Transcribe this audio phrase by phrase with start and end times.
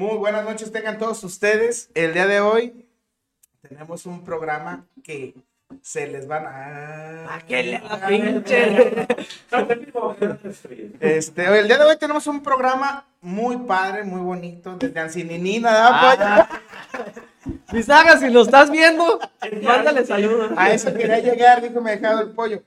[0.00, 1.90] Muy buenas noches tengan todos ustedes.
[1.92, 2.88] El día de hoy
[3.60, 5.34] tenemos un programa que
[5.82, 7.34] se les van a...
[7.34, 9.06] ¿A qué le pinche?
[11.00, 15.90] Este, el día de hoy tenemos un programa muy padre, muy bonito, desde Ancinini, nada,
[15.92, 16.48] Ah,
[17.70, 19.20] Bisaga, si lo estás viendo,
[19.62, 20.52] mándale saludos.
[20.56, 22.62] A eso quería llegar, dijo me dejado el pollo.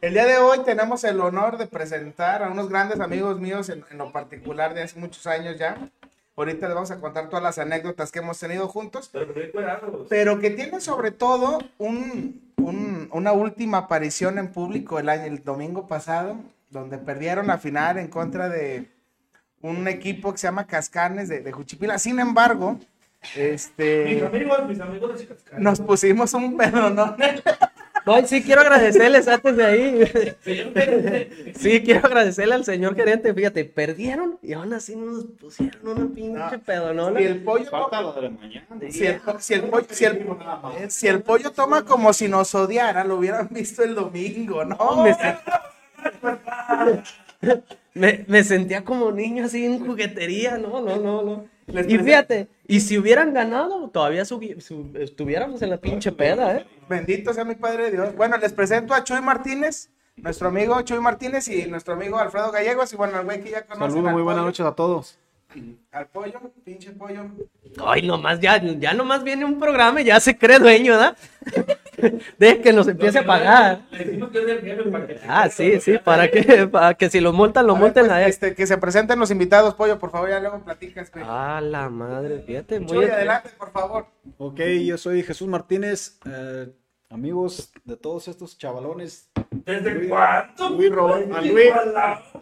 [0.00, 3.84] El día de hoy tenemos el honor de presentar a unos grandes amigos míos en,
[3.90, 5.76] en lo particular de hace muchos años ya.
[6.38, 9.10] Ahorita les vamos a contar todas las anécdotas que hemos tenido juntos,
[10.08, 15.42] pero que tienen sobre todo un, un- una última aparición en público el año, el
[15.42, 16.36] domingo pasado,
[16.70, 18.88] donde perdieron la final en contra de
[19.62, 21.98] un equipo que se llama Cascanes de, de Juchipila.
[21.98, 22.78] Sin embargo,
[23.34, 25.58] este, amigos, mis amigos de Cascada.
[25.58, 26.90] nos pusimos un pedo,
[28.20, 28.26] ¿no?
[28.26, 30.04] Sí quiero agradecerles antes de ahí.
[31.56, 33.32] Sí, quiero agradecerle al señor gerente.
[33.34, 36.60] Fíjate, perdieron y aún así nos pusieron una pinche No.
[36.64, 37.18] pedonona.
[37.20, 37.70] Si el pollo de
[38.22, 38.66] la mañana.
[38.90, 40.26] Si el, po- si el pollo, si el-
[40.78, 45.02] eh, si el pollo toma como si nos odiara, lo hubieran visto el domingo, ¿no?
[45.04, 45.16] Me,
[47.94, 51.44] me- me sentía como niño así en juguetería, no, no, no, no.
[51.68, 56.66] Les Y fíjate, y si hubieran ganado, todavía estuviéramos en la pinche peda, ¿eh?
[56.88, 58.16] Bendito sea mi Padre Dios.
[58.16, 62.92] Bueno, les presento a Chuy Martínez, nuestro amigo Chuy Martínez y nuestro amigo Alfredo Gallegos.
[62.92, 65.18] Y bueno, el güey que ya conocen Saludos, al muy buenas noches a todos.
[65.92, 67.22] Al pollo, pinche pollo.
[67.84, 71.16] Ay, nomás, ya, ya nomás viene un programa y ya se cree dueño, ¿verdad?
[72.38, 73.80] De que nos empiece a pagar.
[73.90, 75.20] Le decimos que es del jefe para que.
[75.26, 78.12] Ah, sí, sí, para que, para que si lo multan, lo A ver, multen pues,
[78.12, 78.28] a él.
[78.30, 81.10] este, que se presenten los invitados, pollo, por favor, ya luego platicas.
[81.10, 81.24] güey.
[81.26, 84.06] Ah, la madre, fíjate, muy Chuy, adelante, por favor.
[84.36, 86.20] Ok, yo soy Jesús Martínez.
[86.26, 86.70] eh,
[87.10, 89.30] amigos de todos estos chavalones.
[89.68, 90.70] ¿Desde cuánto?
[90.70, 91.72] Luis Robert- a Luis,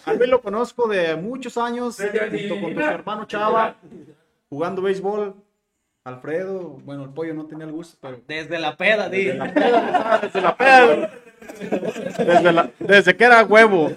[0.04, 2.92] a Luis lo conozco de muchos años, Desde junto con tu Argentina.
[2.92, 3.74] hermano Chava,
[4.48, 5.34] jugando béisbol.
[6.04, 9.24] Alfredo, bueno, el pollo no tenía el gusto, pero Desde la peda, di.
[9.24, 9.38] desde
[10.40, 11.10] la peda,
[12.16, 13.90] desde, la- desde que era huevo.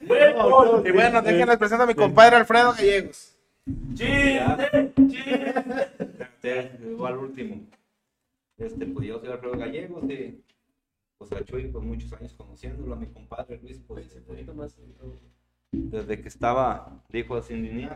[0.00, 3.36] Y bueno, déjenles presento a mi compadre Alfredo Gallegos.
[3.94, 5.54] Chiste, chiste.
[6.20, 7.66] Este, llegó al último.
[8.56, 10.40] Este, pues yo soy Alfredo Gallegos y
[11.18, 14.16] pues a Chuy, pues muchos años conociéndolo, a mi compadre Luis, pues
[15.70, 17.88] desde que estaba, dijo así.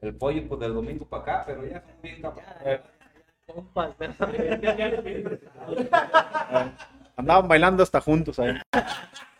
[0.00, 2.22] El pollo, pues del domingo para acá, pero ya son bien.
[7.16, 8.54] Andaban bailando hasta juntos ahí.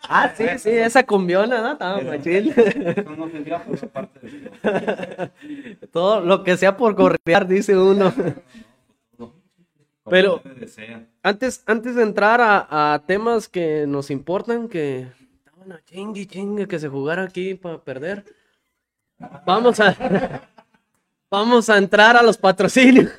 [0.09, 1.72] Ah, sí, sí, esa cumbiona, ¿no?
[1.72, 2.53] Estaba machín.
[5.93, 8.12] Todo lo que sea por correar, dice uno.
[10.12, 10.43] Pero-.
[11.23, 15.06] Antes, antes de entrar a, a temas que nos importan, que
[15.39, 18.23] estaban a chingue, chingue, que se jugara aquí para perder.
[19.47, 19.97] Vamos a,
[21.31, 23.11] vamos a entrar a los patrocinios.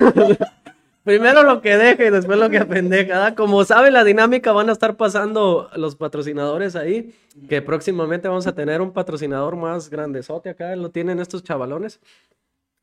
[1.02, 3.34] Primero lo que deje y después lo que apendeja.
[3.34, 7.12] Como sabe la dinámica, van a estar pasando los patrocinadores ahí.
[7.48, 10.76] Que próximamente vamos a tener un patrocinador más grandezote acá.
[10.76, 11.98] Lo tienen estos chavalones.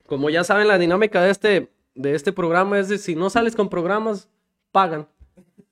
[0.06, 3.56] Como ya saben, la dinámica de este, de este programa es de si no sales
[3.56, 4.28] con programas,
[4.72, 5.08] pagan.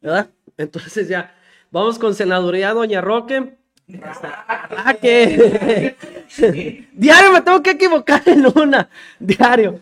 [0.01, 0.29] ¿Verdad?
[0.57, 1.35] Entonces ya.
[1.71, 3.57] Vamos con Senaduría Doña Roque.
[4.23, 5.95] Ah, que.
[6.93, 8.89] Diario me tengo que equivocar en una.
[9.19, 9.79] Diario.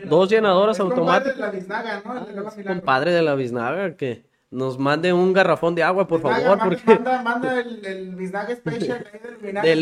[0.05, 1.34] Dos llenadoras Es compadre automáticas.
[1.37, 2.19] de la biznaga, ¿no?
[2.19, 2.75] El de la biznaga.
[2.75, 6.76] Compadre de la biznaga, que nos mande un garrafón de agua, por Biznaga, favor, manda-
[6.76, 9.81] porque Manda, manda el, el biznaga special ahí del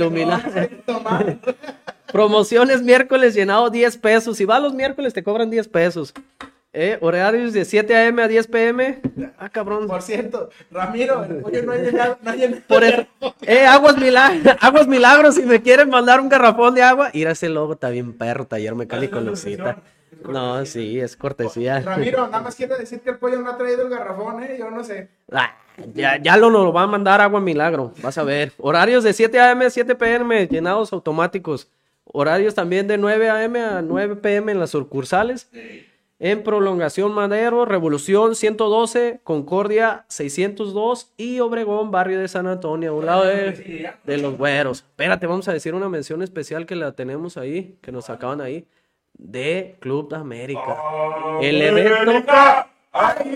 [0.86, 1.38] tomar.
[2.12, 4.36] promociones miércoles llenado 10 pesos.
[4.36, 6.14] Si vas los miércoles te cobran 10 pesos.
[6.78, 8.22] Eh, horarios de 7 a.m.
[8.22, 9.00] a 10 p.m.
[9.38, 9.86] Ah, cabrón.
[9.86, 12.60] Por cierto, Ramiro, el pollo no ha llegado, no ha llegado.
[12.68, 13.06] Por eso,
[13.40, 17.30] eh, aguas, milagros, aguas milagros, si me quieren mandar un garrafón de agua, ir a
[17.30, 19.78] ese logo, está bien perro, taller mecánico Lucita.
[20.28, 21.80] No, sí, es cortesía.
[21.80, 24.56] Ramiro, nada más quiero decir que el pollo no ha traído el garrafón, ¿eh?
[24.58, 25.08] Yo no sé.
[25.32, 25.56] Ah,
[25.94, 28.52] ya, ya lo, lo va a mandar agua milagro, vas a ver.
[28.58, 29.64] Horarios de 7 a.m.
[29.64, 30.46] a 7 p.m.
[30.46, 31.68] llenados automáticos.
[32.04, 33.60] Horarios también de 9 a.m.
[33.62, 34.52] a 9 p.m.
[34.52, 35.48] en las sucursales.
[36.18, 43.04] En Prolongación Madero, Revolución 112, Concordia 602 y Obregón, barrio de San Antonio, a un
[43.04, 44.78] lado de, de los güeros.
[44.78, 48.66] Espérate, vamos a decir una mención especial que la tenemos ahí, que nos sacaban ahí,
[49.12, 50.76] de Club de América.
[51.42, 52.12] El evento,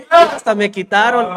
[0.09, 1.27] hasta me quitaron.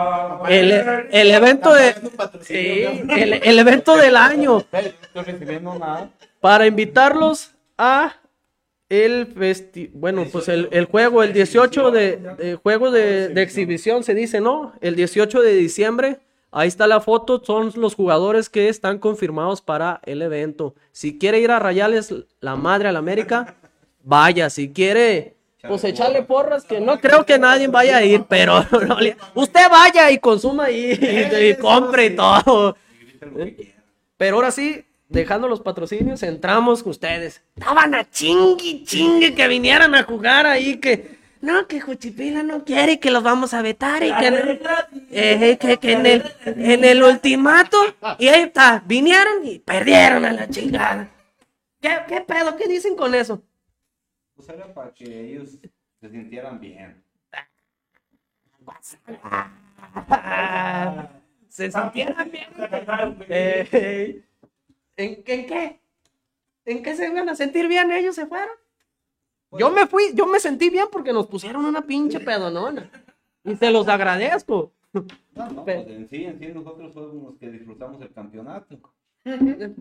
[0.49, 0.73] El,
[1.11, 1.95] el evento de.
[2.41, 4.65] Sí, el, el evento del año.
[6.41, 8.15] Para invitarlos a
[8.89, 14.05] el festi bueno, pues el, el juego, el 18 de, de juego de, de exhibición
[14.05, 14.73] se dice, ¿no?
[14.81, 16.19] El 18 de diciembre.
[16.57, 20.75] Ahí está la foto, son los jugadores que están confirmados para el evento.
[20.93, 23.57] Si quiere ir a rayarles la madre a la América,
[24.05, 24.49] vaya.
[24.51, 25.35] Si quiere,
[25.67, 28.97] pues echarle porras, que no creo que nadie vaya a ir, pero no
[29.35, 32.77] usted vaya y consuma y, y- y compre y todo.
[34.17, 34.85] Pero ahora sí,
[35.15, 37.43] dejando los patrocinios, entramos con ustedes.
[37.57, 42.99] Estaban a chingui, chingue que vinieran a jugar ahí, que no, que Juchipila no quiere
[42.99, 44.61] que los vamos a vetar y que,
[45.11, 47.79] eh, que, que en, el, en el ultimato,
[48.19, 51.11] y ahí está, vinieron y perdieron a la chingada.
[51.81, 52.57] ¿Qué, qué pedo?
[52.57, 53.43] ¿Qué dicen con eso?
[54.35, 55.59] Pues era para que ellos
[56.01, 57.05] se sintieran bien.
[61.49, 62.49] Se sintieran bien.
[63.29, 64.25] Eh,
[64.97, 65.81] ¿en, qué- ¿En qué?
[66.67, 67.91] ¿En qué se iban a sentir bien?
[67.93, 68.55] Ellos se fueron.
[69.59, 72.91] Yo me fui, yo me sentí bien porque nos pusieron una pinche pedonona.
[73.45, 74.73] Y se los agradezco.
[74.93, 78.79] No, no, pues en sí, en sí nosotros fuimos los que disfrutamos el campeonato.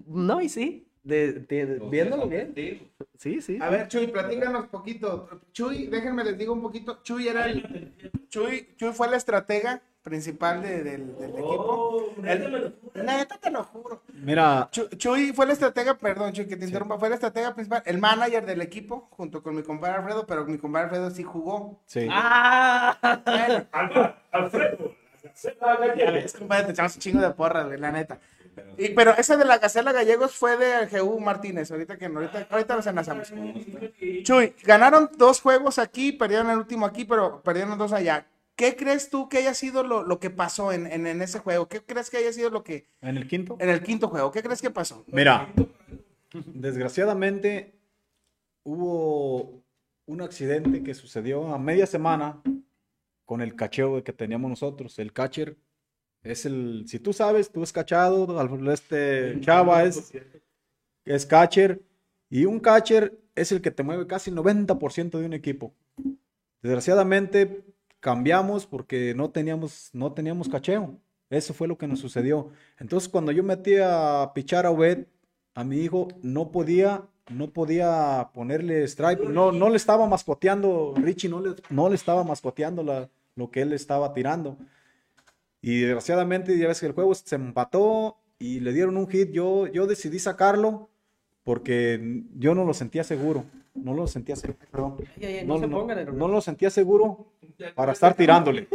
[0.08, 2.54] No, y sí, de, de- Los viéndolo bien.
[3.18, 3.58] Sí, sí.
[3.62, 5.30] A ver, Chuy, platícanos poquito.
[5.52, 7.02] Chuy, déjenme les digo un poquito.
[7.04, 7.94] Chuy era el.
[8.30, 12.14] Chuy, Chuy fue la estratega principal de- del, del equipo.
[12.24, 14.02] El- neta, te lo juro.
[14.14, 17.82] Mira, Chu- Chuy fue la estratega, perdón, Chuy, que te interrumpa, fue la estratega principal,
[17.86, 21.80] el manager del equipo, junto con mi compadre Alfredo, pero mi compadre Alfredo sí jugó.
[21.86, 22.08] sí.
[22.12, 24.96] Ah, Bueno, Alba, Alfredo,
[25.34, 28.20] es compadre, te echamos un chingo de porras, güey, la neta.
[28.78, 32.48] Y, pero esa de la Gacela Gallegos fue de GU Martínez, ahorita que no, ahorita,
[32.52, 33.34] ahorita nos enlazamos.
[34.24, 38.28] Chuy, ganaron dos juegos aquí, perdieron el último aquí, pero perdieron dos allá.
[38.56, 41.68] ¿Qué crees tú que haya sido lo, lo que pasó en, en, en ese juego?
[41.68, 43.58] ¿Qué crees que haya sido lo que, En el quinto.
[43.60, 45.04] en el quinto juego, qué crees que pasó?
[45.08, 45.52] Mira,
[46.54, 47.74] desgraciadamente
[48.64, 49.64] hubo
[50.06, 52.42] un accidente que sucedió a media semana
[53.26, 55.00] con el cacheo que teníamos nosotros.
[55.00, 55.58] El catcher
[56.22, 60.14] es el, si tú sabes, tú es cachado, al- este Chava es,
[61.06, 61.82] es catcher
[62.30, 65.74] y un catcher es el que te mueve casi el 90% de un equipo.
[66.62, 67.64] Desgraciadamente
[68.04, 71.00] cambiamos porque no teníamos, no teníamos cacheo.
[71.30, 72.50] Eso fue lo que nos sucedió.
[72.78, 75.06] Entonces, cuando yo metí a pichar a Obed,
[75.56, 79.22] a mi hijo, no podía, no podía ponerle strike.
[79.22, 83.72] No, no le estaba mascoteando, Richie no le, no le estaba mascoteando lo que él
[83.72, 84.58] estaba tirando.
[85.62, 89.32] Y desgraciadamente, ya ves que el juego se empató y le dieron un hit.
[89.32, 90.90] Yo, yo decidí sacarlo
[91.46, 93.46] porque yo no lo sentía seguro.
[93.74, 94.60] No lo sentía seguro.
[95.46, 97.34] No, no no- lo sentía seguro
[97.76, 98.68] para estar tirándole.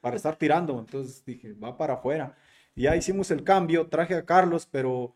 [0.00, 0.78] Para estar tirando.
[0.78, 2.36] Entonces dije, va para afuera.
[2.74, 5.14] Y ya hicimos el cambio, traje a Carlos, pero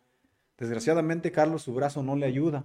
[0.58, 2.64] desgraciadamente Carlos su brazo no le ayuda.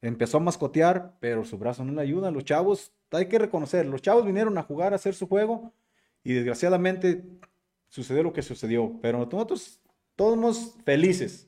[0.00, 2.30] empezó a mascotear, pero su brazo no le ayuda.
[2.30, 5.72] Los chavos, hay que reconocer, los chavos vinieron a jugar, a hacer su juego
[6.22, 7.24] y desgraciadamente
[7.88, 8.92] sucedió lo que sucedió.
[9.02, 9.80] Pero nosotros
[10.14, 11.47] todos felices.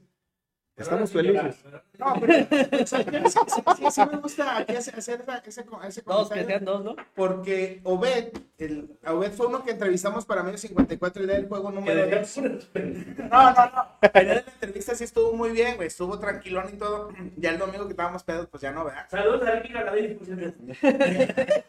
[0.80, 1.56] Estamos felices.
[1.99, 2.46] No, pero sí,
[2.87, 2.96] sí,
[3.26, 5.18] sí, sí me gusta aquí hacer ese,
[5.64, 6.46] co- ese Dos, que comentario.
[6.46, 6.96] sean dos, ¿no?
[7.14, 12.06] Porque Obed, el, Obed fue uno que entrevistamos para medio 54 y del juego número
[12.06, 12.38] 10.
[12.38, 13.88] No, no, no.
[14.12, 15.88] El día de la entrevista sí estuvo muy bien, güey.
[15.88, 17.10] Estuvo tranquilón y todo.
[17.37, 19.06] Ya el domingo que estábamos pedos, pues ya no, ¿verdad?
[19.10, 19.52] Saludos a
[20.16, 20.64] por cierto.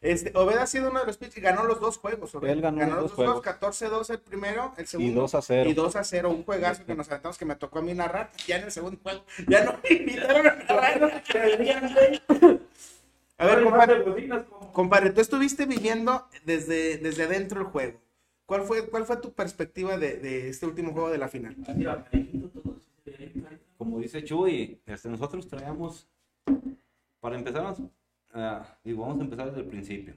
[0.00, 2.34] Este, Obed ha sido uno de los pitchers, ganó los dos juegos.
[2.34, 2.48] Obed.
[2.48, 3.42] Él ganó los dos juegos.
[3.42, 5.12] 14-2 el primero, el segundo.
[5.12, 5.70] Y 2 a 0.
[5.70, 8.30] Y 2 a 0, un juegazo que nos aventamos que me tocó a mí narrar.
[8.46, 11.22] Ya en el segundo juego, ya no me invitaron a narrar.
[13.36, 14.04] A ver, compadre,
[14.72, 18.00] compadre, tú estuviste viviendo desde, desde adentro el juego.
[18.46, 21.56] ¿Cuál fue, cuál fue tu perspectiva de, de este último juego de la final?
[23.80, 26.06] como dice Chuy, este, nosotros traíamos,
[27.18, 27.74] para empezar,
[28.34, 30.14] ah, digo, vamos a empezar desde el principio.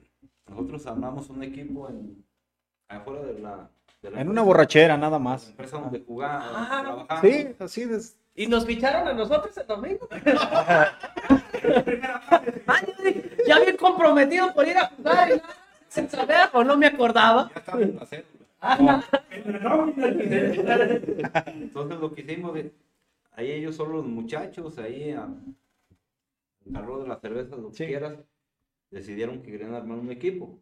[0.48, 2.24] Nosotros armamos un equipo en,
[2.88, 3.70] afuera de la,
[4.02, 5.48] de la En una borrachera, nada más.
[5.50, 7.22] empresa donde jugamos, Ah, trabajamos.
[7.22, 8.16] Sí, así es.
[8.36, 10.08] Y nos ficharon a nosotros el domingo.
[12.66, 15.54] Ay, ya bien comprometido por ir a jugar y nada,
[15.88, 17.50] sin saber o no me acordaba.
[17.54, 18.06] Ya estaba en la.
[18.60, 19.02] Ah,
[21.46, 22.72] Entonces lo que hicimos, de,
[23.32, 25.54] ahí ellos son los muchachos, ahí a, el
[26.72, 27.86] carro de la cerveza, lo que Sí.
[27.86, 28.18] quieras,
[28.90, 30.60] decidieron que querían armar un equipo.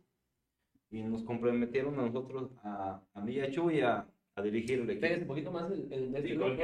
[0.91, 4.85] Y nos comprometieron a nosotros, a, a mí y a Chuy, a, a dirigir el
[4.85, 5.27] un equipo.
[5.27, 6.55] poquito más el, el medio.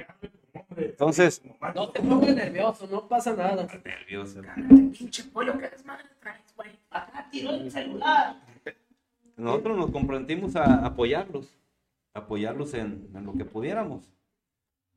[0.76, 1.42] Entonces,
[1.74, 3.66] No te pongas nervioso, no pasa nada.
[3.84, 4.42] nervioso.
[4.92, 6.70] Pinche pollo, que desmadre traes, güey.
[6.90, 8.42] Acá tiró el celular.
[9.36, 11.56] Nosotros nos comprometimos a apoyarlos,
[12.12, 14.12] apoyarlos en, en lo que pudiéramos.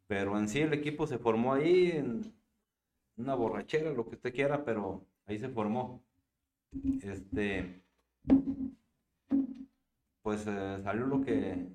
[0.07, 2.33] Pero en sí el equipo se formó ahí en
[3.21, 6.03] una borrachera, lo que usted quiera, pero ahí se formó.
[7.03, 7.83] Este,
[10.21, 11.67] pues eh, salió lo que,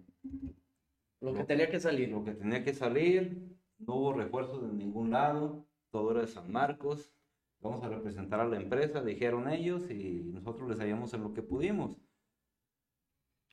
[1.20, 2.10] Lo que tenía que salir.
[2.10, 6.50] lo que tenía que salir, no hubo refuerzos de ningún lado, todo era de San
[6.50, 7.12] Marcos.
[7.60, 11.42] Vamos a representar a la empresa, dijeron ellos, y nosotros les hallamos en lo que
[11.42, 11.96] pudimos.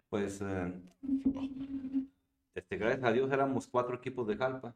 [0.10, 0.74] Pues, eh,
[2.56, 4.76] este, gracias a Dios éramos cuatro equipos de Jalpa.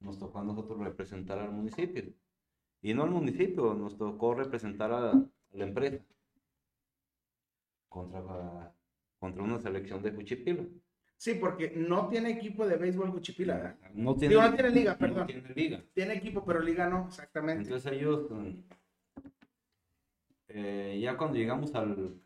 [0.00, 2.04] Nos tocó a nosotros representar al municipio.
[2.82, 5.12] Y no al municipio, nos tocó representar a,
[5.52, 6.04] la empresa.
[7.88, 8.72] Contra, la-
[9.18, 10.64] contra una selección de Juchipila.
[11.16, 13.76] Sí, porque no tiene equipo de béisbol Cuchipila, ¿verdad?
[13.92, 15.26] No tiene, Digo, no tiene liga, no perdón.
[15.26, 15.84] tiene liga.
[15.92, 17.64] Tiene equipo, pero liga no, exactamente.
[17.64, 18.50] Entonces ellos, mm,
[20.48, 22.20] eh, ya cuando llegamos al,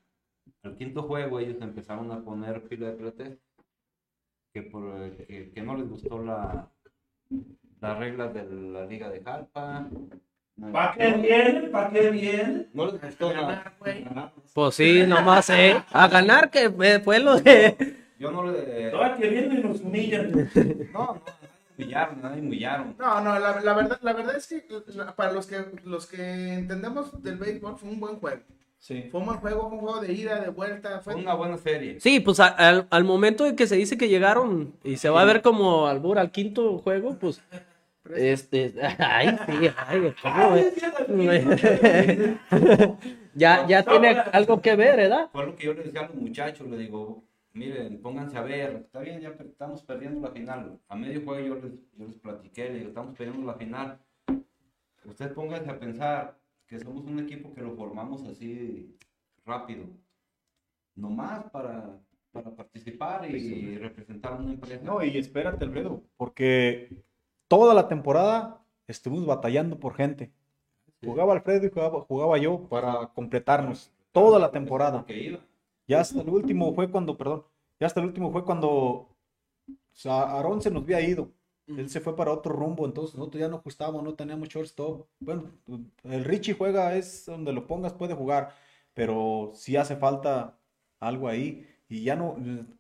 [0.62, 3.66] al quinto juego, ellos empezaron a poner pila de pretextos,
[4.52, 6.70] que, por, eh, que, que no les gustó la,
[7.82, 9.86] las reglas de la liga de Jalpa.
[10.56, 11.60] No, ¿Para qué viene?
[11.68, 12.66] ¿Para qué viene?
[12.72, 14.04] no les gustó ganar, güey.
[14.54, 15.82] Pues sí, nomás, ¿eh?
[15.92, 17.96] A ganar que fue fue lo de...
[18.18, 18.90] Yo no le...
[18.90, 20.30] ¿Para qué viene y nos humillan?
[20.92, 22.94] No, no, nadie humillaron, nadie humillaron.
[22.98, 26.52] No, no, la, la verdad, la verdad es que la- para los que los que
[26.54, 28.42] entendemos del béisbol fue un buen juego.
[28.78, 29.08] Sí.
[29.10, 31.00] Fue un buen juego, fue un juego de ida, de vuelta.
[31.00, 31.98] Fue una buena serie.
[32.00, 35.22] Sí, pues a- al, al momento de que se dice que llegaron y se va
[35.22, 37.40] a ver como albur al quinto juego, pues
[38.16, 40.74] este, ay, sí, ay, ¿cómo es?
[43.34, 45.30] ya, ya tiene algo que ver, ¿verdad?
[45.32, 48.76] Fue lo que yo le decía a los muchachos, le digo, miren, pónganse a ver,
[48.76, 50.78] está bien, ya estamos perdiendo la final.
[50.88, 53.98] A medio juego yo les, yo les platiqué, le digo, estamos perdiendo la final.
[55.04, 58.96] Ustedes pónganse a pensar que somos un equipo que lo formamos así
[59.44, 59.84] rápido,
[60.94, 61.98] nomás para,
[62.30, 64.82] para participar y representar a una empresa.
[64.84, 66.88] No, y espérate, Alfredo, porque
[67.52, 70.32] toda la temporada estuvimos batallando por gente.
[71.04, 75.04] Jugaba Alfredo y jugaba, jugaba yo para completarnos toda la temporada.
[75.86, 77.44] Ya hasta el último fue cuando, perdón,
[77.78, 79.06] ya hasta el último fue cuando o
[79.92, 81.28] sea, Aarón se nos había ido.
[81.66, 85.06] Él se fue para otro rumbo, entonces nosotros ya no ajustábamos, no teníamos shortstop.
[85.20, 85.50] Bueno,
[86.04, 88.54] el Richie juega, es donde lo pongas, puede jugar,
[88.94, 90.58] pero sí hace falta
[91.00, 91.68] algo ahí.
[91.86, 92.36] Y ya no,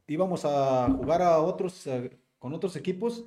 [0.06, 3.26] íbamos a jugar a otros, eh, con otros equipos,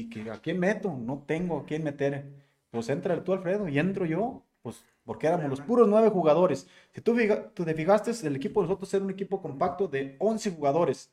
[0.00, 2.30] y que a quién meto, no tengo a quién meter.
[2.70, 6.68] Pues entra tú, Alfredo, y entro yo, pues porque éramos los puros nueve jugadores.
[6.92, 11.12] Si tú, te fijaste, el equipo de nosotros era un equipo compacto de 11 jugadores.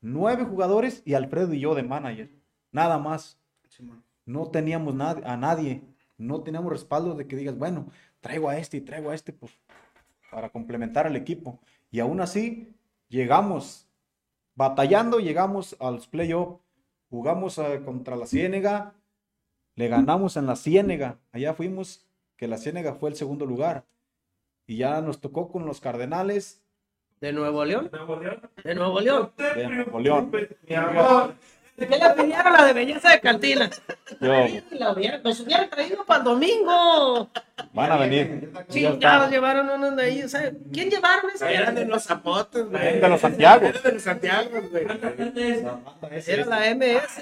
[0.00, 2.30] Nueve jugadores y Alfredo y yo de manager.
[2.70, 3.38] Nada más.
[4.24, 5.82] No teníamos a nadie.
[6.16, 9.52] No teníamos respaldo de que digas, bueno, traigo a este y traigo a este, pues,
[10.30, 11.58] para complementar al equipo.
[11.90, 12.72] Y aún así,
[13.08, 13.88] llegamos,
[14.54, 16.61] batallando, llegamos a los playoffs.
[17.12, 18.94] Jugamos eh, contra la Ciénega.
[19.74, 21.18] Le ganamos en la Ciénega.
[21.30, 22.06] Allá fuimos,
[22.38, 23.84] que la Ciénega fue el segundo lugar.
[24.66, 26.62] Y ya nos tocó con los Cardenales
[27.20, 27.90] ¿De Nuevo León?
[27.92, 28.40] Nuevo León.
[28.64, 29.32] ¿De Nuevo León?
[29.36, 30.32] de Nuevo León.
[31.76, 31.98] Mi amor.
[31.98, 33.70] ¿De qué le pidieron la de belleza de cantina?
[34.20, 34.28] Yo,
[34.72, 34.92] La
[35.24, 37.30] los hubieran traído para el domingo.
[37.72, 38.52] van a venir.
[38.68, 40.28] Chingados, llevaron unos de ahí.
[40.28, 40.54] ¿sabe?
[40.72, 41.52] ¿Quién llevaron ese?
[41.52, 43.00] Eran de los zapotes, güey.
[43.00, 43.66] De los Santiago.
[43.66, 44.84] Eran de los Santiago, güey.
[46.26, 47.18] Era la MS.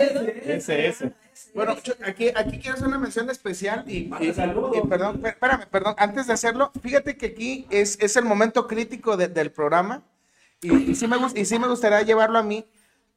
[0.47, 1.13] ese.
[1.55, 4.33] Bueno, aquí, aquí quiero hacer una mención especial y, y- y
[4.87, 9.17] perdón, per- espérame, perdón, antes de hacerlo, fíjate que aquí es, es el momento crítico
[9.17, 10.03] de- del programa
[10.61, 12.67] y, y sí me, y sí me gustaría llevarlo a mí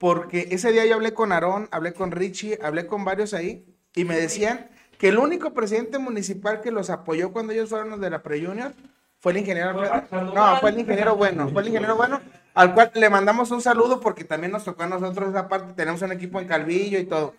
[0.04, 4.04] porque ese día yo hablé con Aarón, hablé con Richie, hablé con varios ahí y
[4.04, 8.10] me decían que el único presidente municipal que los apoyó cuando ellos fueron los de
[8.10, 8.74] la pre-junior
[9.22, 10.34] fue el ingeniero Alfredo.
[10.34, 12.20] No, fue el ingeniero bueno, fue el ingeniero bueno,
[12.54, 16.02] al cual le mandamos un saludo porque también nos tocó a nosotros esa parte, tenemos
[16.02, 17.34] un equipo en Calvillo y todo.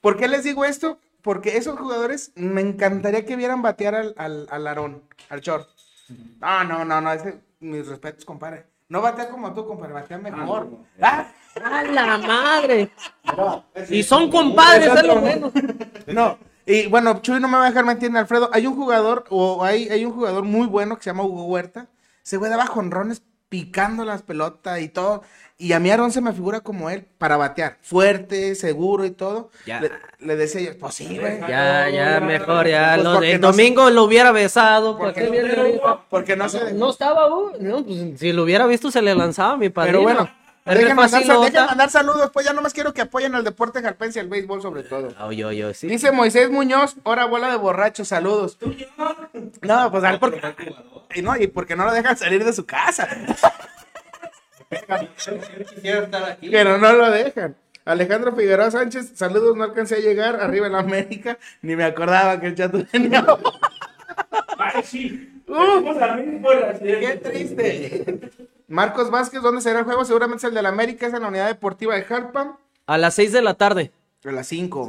[0.00, 1.00] ¿Por qué les digo esto?
[1.22, 5.66] Porque esos jugadores me encantaría que vieran batear al, al, al Aarón, al Chor.
[6.40, 8.75] No, no, no, no, ese, mis respetos, compadre.
[8.88, 10.68] No batea como tú, compadre, batea mejor.
[11.00, 11.26] Ah,
[11.64, 12.90] ¡A la madre!
[13.90, 15.52] Y son compadres, es lo bueno.
[16.06, 18.50] no, y bueno, Chuy no me va a dejar mentir, Alfredo.
[18.52, 21.88] Hay un jugador, o hay, hay un jugador muy bueno que se llama Hugo Huerta.
[22.24, 25.22] Ese güey daba jonrones picando las pelotas y todo.
[25.58, 27.78] Y a mí Aarón se me figura como él para batear.
[27.80, 29.50] Fuerte, seguro y todo.
[29.66, 29.80] Ya.
[29.80, 31.40] Le, le decía yo, pues sí, güey.
[31.48, 32.92] Ya, ya, mejor, ya.
[32.94, 34.98] Pues lo del no se- domingo lo hubiera besado.
[34.98, 36.04] ¿para Porque qué no-?
[36.10, 36.74] Porque no se.
[36.74, 39.92] No estaba, uh, no, pues, si lo hubiera visto se le lanzaba mi padre.
[39.92, 40.28] Pero bueno,
[40.74, 41.50] dejen mandar, facilota.
[41.50, 44.60] dejen mandar saludos, pues ya nomás quiero que apoyen al deporte jalpense y al béisbol
[44.62, 45.30] sobre todo.
[45.30, 45.86] Yo, yo, sí.
[45.86, 48.58] Dice Moisés Muñoz, hora bola de borrachos, saludos.
[49.62, 50.40] No, pues al porque
[51.14, 53.08] y no, y porque no lo dejan salir de su casa.
[56.40, 57.56] Pero no lo dejan.
[57.84, 62.40] Alejandro Figueroa Sánchez, saludos, no alcancé a llegar arriba en la América, ni me acordaba
[62.40, 63.24] que el chato tenía.
[65.48, 65.84] Uh.
[66.80, 68.30] Qué triste.
[68.68, 70.04] Marcos Vázquez, ¿dónde será el juego?
[70.04, 72.58] Seguramente es el de la América, es en la unidad deportiva de Jalpa.
[72.86, 73.92] A las 6 de la tarde.
[74.24, 74.88] A las 5.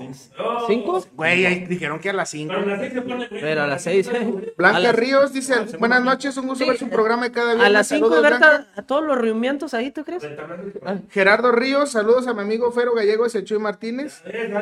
[0.66, 1.04] ¿Cinco?
[1.14, 2.54] Güey, ahí dijeron que a las 5.
[2.54, 4.10] Pero las seis se pone- Pero a las 6.
[4.58, 6.70] Blanca a las, Ríos dice, buenas noches, un gusto Sí.
[6.70, 7.66] ver su programa de cada viernes.
[7.68, 8.68] a las 5, Saludos, Berta, Blanca.
[8.76, 10.24] a todos los reunimientos ahí, ¿tú crees?
[11.10, 14.22] Gerardo Ríos, saludos a mi amigo Fero Gallego y a Chuy Martínez.
[14.26, 14.54] Eh.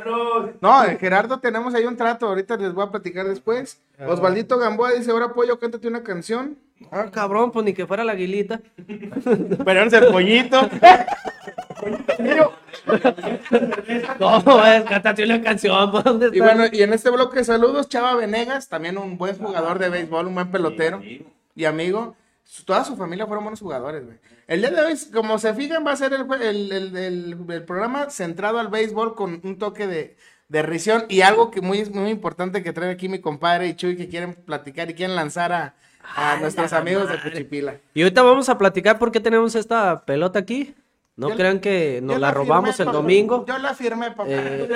[0.61, 3.81] No, eh, Gerardo, tenemos ahí un trato, ahorita les voy a platicar después.
[4.05, 6.57] Osvaldito Gamboa dice, ahora pollo, cántate una canción.
[6.91, 8.59] Ah, cabrón, pues ni que fuera la aguilita.
[9.65, 10.69] Pero es el pollito.
[14.19, 16.37] No, es, cántate una canción, ¿por ¿dónde está?
[16.37, 20.27] Y bueno, y en este bloque saludos, Chava Venegas, también un buen jugador de béisbol,
[20.27, 21.01] un buen pelotero
[21.55, 22.15] y amigo.
[22.65, 24.17] Toda su familia fueron buenos jugadores, güey.
[24.47, 27.37] El día de hoy, como se fijan, va a ser el, jue- el, el- el-
[27.49, 30.15] el programa centrado al béisbol con un toque de,
[30.49, 33.97] de risión y algo que muy, muy importante que trae aquí mi compadre y Chuy
[33.97, 35.73] que quieren platicar y quieren lanzar a,
[36.15, 37.77] a nuestros amigos de Cuchipila.
[37.95, 40.75] Y ahorita vamos a platicar por qué tenemos esta pelota aquí.
[41.17, 43.45] No Yo- crean que nos la robamos firmé, el domingo.
[43.47, 44.25] Yo la firmé, papá.
[44.27, 44.67] Eh,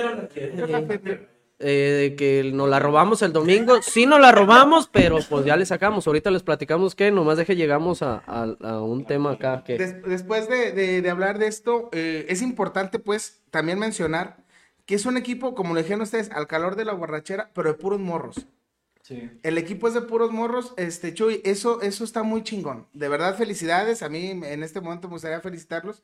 [0.57, 1.27] Yo la firmé.
[1.59, 3.81] eh, que nos la robamos el domingo.
[3.81, 6.07] Sí nos la robamos, pero pues ya le sacamos.
[6.07, 9.77] Ahorita les platicamos que nomás deje llegamos a, a- a un tema acá que...
[9.77, 14.37] Des- después de, de- de hablar de esto, eh, es importante pues también mencionar
[14.85, 17.77] que es un equipo, como lo dijeron ustedes, al calor de la borrachera, pero de
[17.77, 18.47] puros morros.
[19.43, 22.87] El equipo es de puros morros, este Chuy, eso, eso está muy chingón.
[22.93, 24.03] De verdad, felicidades.
[24.03, 26.03] A mí en este momento me gustaría felicitarlos.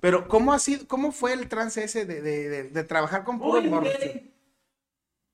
[0.00, 3.38] Pero, ¿cómo ha sido, cómo fue el trance ese de, de- de- de trabajar con
[3.38, 3.92] puros Uy, morros?
[4.00, 4.32] Chuy?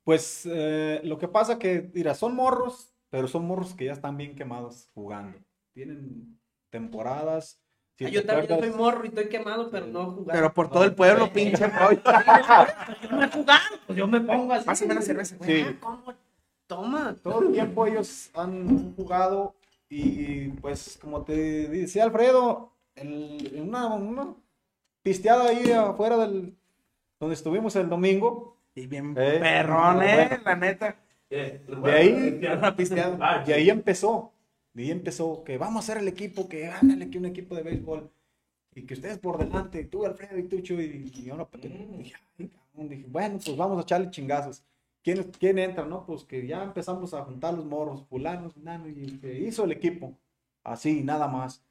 [0.04, 4.16] Pues eh, lo que pasa que, mira, son morros, pero son morros que ya están
[4.16, 5.38] bien quemados jugando.
[5.74, 6.38] Tienen
[6.70, 7.60] temporadas.
[7.96, 10.32] si te acuerdas- morro y estoy quemado, pero no jugando.
[10.32, 12.00] Pero por todo el pueblo, pinche rollo.
[13.02, 14.64] yo me jugando, pues yo me pongo así.
[14.66, 15.62] Pásame una cerveza, güey.
[15.62, 15.68] Sí.
[15.68, 16.14] Ah, ¿cómo?
[16.74, 17.16] Toma.
[17.22, 19.54] todo el tiempo ellos han jugado
[19.88, 24.34] y pues como te decía Alfredo, en una, una
[25.02, 26.54] pisteada ahí afuera del
[27.20, 30.42] donde estuvimos el domingo, Y bien Eh, perrón, eh, bueno.
[30.44, 30.96] la neta.
[31.30, 33.18] Eh, De ahí- Una pisteada.
[33.20, 34.32] Ah, y ahí empezó,
[34.74, 37.62] y ahí empezó que vamos a hacer el equipo, que ándale que un equipo de
[37.62, 38.10] béisbol
[38.74, 42.14] y que ustedes por delante, tú Alfredo y tú Chuy, y yo no, pues, dije,
[42.38, 44.62] "Ay, cabrón", dije, bueno, pues vamos a echarle chingazos.
[45.02, 45.84] ¿Quién, ¿Quién entra?
[45.84, 49.72] No, pues que ya empezamos a juntar los morros, fulanos, fulano, y que hizo el
[49.72, 50.18] equipo.
[50.64, 51.64] Así, nada más.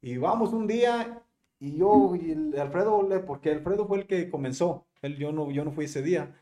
[0.00, 1.22] Y vamos un día,
[1.60, 4.86] y yo y el Alfredo, porque Alfredo fue el que comenzó.
[5.02, 6.34] Él, yo, no, yo no fui ese día.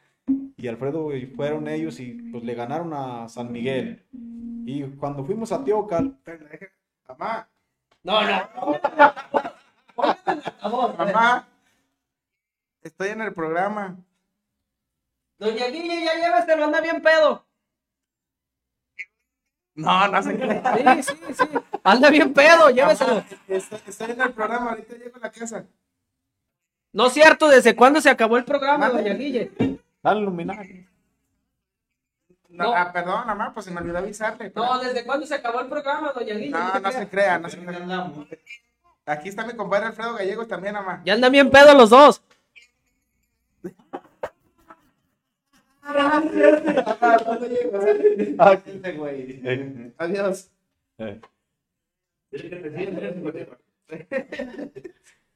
[0.56, 4.06] Y Alfredo y fueron ellos y pues le ganaron a San Miguel.
[4.12, 6.18] Y cuando fuimos a Teocal,
[7.08, 7.48] Mamá,
[8.02, 8.80] No, no.
[10.98, 11.48] mamá.
[12.82, 13.98] Estoy en el programa.
[15.40, 17.46] Doña Guille, ya lléveselo, anda bien pedo.
[19.74, 21.02] No, no se crea.
[21.02, 21.48] Sí, sí, sí.
[21.82, 23.24] Anda bien pedo, lléveselo.
[23.48, 25.64] Estoy, estoy en el programa, ahorita llego a la casa.
[26.92, 29.50] No es cierto, ¿desde cuándo se acabó el programa, doña Guille?
[30.02, 30.20] Dale.
[30.20, 30.34] No,
[32.50, 32.74] No.
[32.76, 34.52] Ah, perdón, mamá, pues se me olvidó avisarle.
[34.54, 36.50] No, ¿desde cuándo se acabó el programa, doña Guille?
[36.50, 36.92] No, no crea.
[36.92, 37.78] se crea, no se crea.
[37.78, 38.28] andamos.
[39.06, 41.00] Aquí está mi compadre Alfredo Gallegos también, mamá.
[41.06, 42.22] Ya andan bien pedo los dos.
[49.44, 49.92] Este.
[49.98, 50.50] Adiós.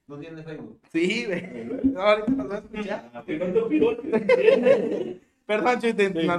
[0.06, 0.78] ¿No tienes Facebook?
[0.92, 1.64] Sí, güey.
[1.84, 3.10] No, ahorita nos va a escuchar.
[5.46, 5.80] Perdón,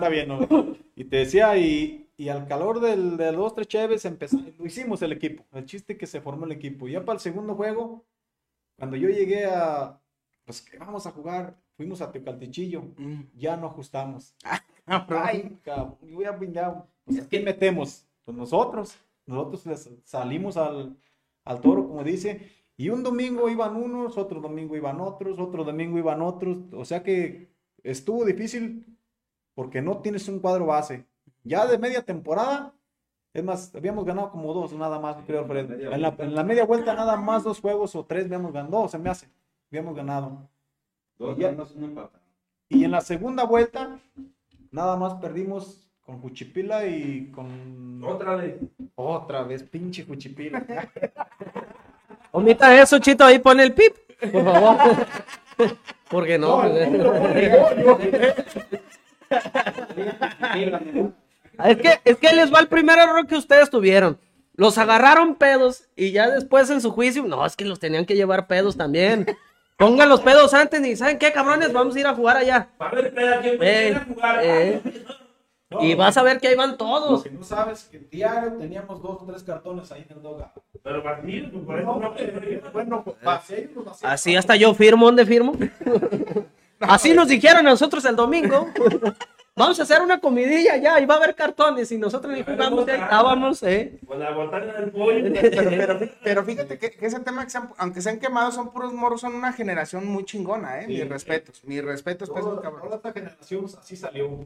[0.09, 0.77] bien, ¿no?
[0.95, 5.01] Y te decía, y, y al calor del, de los tres cheves empezó, lo hicimos
[5.01, 5.43] el equipo.
[5.53, 6.87] El chiste que se formó el equipo.
[6.87, 8.05] Ya para el segundo juego,
[8.77, 9.99] cuando yo llegué a,
[10.45, 13.21] pues que vamos a jugar, fuimos a Tecaltichillo, Mm.
[13.35, 14.35] ya no ajustamos.
[14.85, 15.21] Cabrón.
[15.23, 16.85] Ay, cabrón, yo voy a pingar.
[17.05, 18.05] Pues, ¿quién metemos?
[18.23, 18.95] Pues nosotros.
[19.25, 20.95] Nosotros les salimos al,
[21.43, 25.97] al toro, como dice, y un domingo iban unos, otro domingo iban otros, otro domingo
[25.97, 26.57] iban otros.
[26.73, 27.49] O sea que
[27.81, 28.85] estuvo difícil
[29.55, 31.07] porque no tienes un cuadro base.
[31.43, 32.75] Ya de media temporada,
[33.33, 35.71] es más, habíamos ganado como dos, nada más, creo, Fred.
[35.91, 38.91] En la, en la media vuelta, nada más dos juegos o tres habíamos ganado, dos
[38.91, 39.27] se me hace,
[39.71, 40.47] habíamos ganado.
[41.17, 42.19] Dos Y ya- ganas, uno empatado.
[42.69, 43.99] Y en la segunda vuelta,
[44.71, 48.03] nada más perdimos con Juchipila y con.
[48.03, 48.55] Otra vez.
[48.95, 50.65] Otra vez, pinche Juchipila.
[52.31, 53.95] Omita eso, Chito, ahí pone el pip,
[54.31, 54.77] por favor.
[56.09, 56.61] Porque no.
[56.61, 56.89] pues,
[61.63, 64.17] Es que, es que les va el primer error que ustedes tuvieron.
[64.55, 68.15] Los agarraron pedos y ya después en su juicio, no, es que los tenían que
[68.15, 69.25] llevar pedos también.
[69.77, 71.73] Pongan los pedos antes y ¿saben qué, cabrones?
[71.73, 72.69] Vamos a ir a jugar allá.
[72.81, 74.39] Va a haber peda que Eh, quiera jugar.
[74.43, 74.81] eh.
[75.81, 77.23] Y vas a ver que ahí van Lo todos.
[77.23, 80.53] que no sabes que diario teníamos dos o tres cartones ahí en el doga.
[80.81, 82.71] Pero Martín, pues por eso no.
[82.71, 84.09] Bueno, pasé y los vacíos.
[84.11, 85.53] Así hasta yo firmo, ¿dónde firmo?
[86.79, 88.67] Así nos dijeron a nosotros el domingo.
[89.57, 92.85] Vamos a hacer una comidilla ya y va a haber cartones y nosotros ni jugamos,
[92.85, 93.99] ya estábamos, ¿eh?
[94.05, 95.31] Con la botana del pollo.
[95.33, 98.51] Pero, pero, pero fíjate que, que ese tema, que se han- aunque se han quemado,
[98.51, 100.85] son puros morros, son una generación muy chingona, ¿eh?
[100.87, 100.93] Sí.
[100.93, 102.81] Mis respetos, mis respetos, pues, Toda, cabrón.
[102.83, 104.45] toda esta generación así salió.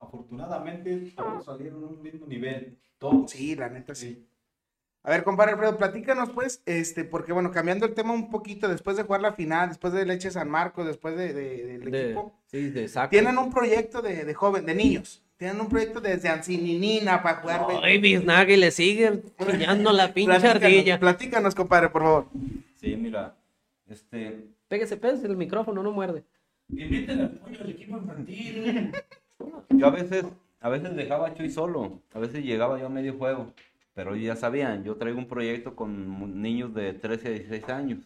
[0.00, 2.78] Afortunadamente, todos salieron a un mismo nivel.
[2.98, 3.30] Todos.
[3.30, 4.26] Sí, la neta, sí.
[5.02, 8.96] A ver, compadre Alfredo, platícanos, pues, este, porque, bueno, cambiando el tema un poquito, después
[8.96, 12.70] de jugar la final, después de Leche San Marcos, después de, de- del equipo, sí,
[12.70, 13.10] de saco.
[13.10, 15.20] tienen un proyecto de, de joven, de niños.
[15.36, 17.66] Tienen un proyecto desde Ancininina para jugar.
[17.82, 21.00] Ay, Biznagui le sigue chillando la pinche platícanos, ardilla.
[21.00, 22.26] platícanos, compadre, por favor.
[22.76, 23.34] Sí, mira,
[23.88, 26.24] este, Pégese, pégese el micrófono, no muerde.
[26.68, 28.92] Inviten al pollo al equipo infantil.
[29.70, 30.24] yo a veces,
[30.60, 33.52] a veces dejaba a Chuy solo, a veces llegaba yo a medio juego,
[33.92, 37.98] pero ellos ya sabían, yo traigo un proyecto con niños de 13 a 16 años,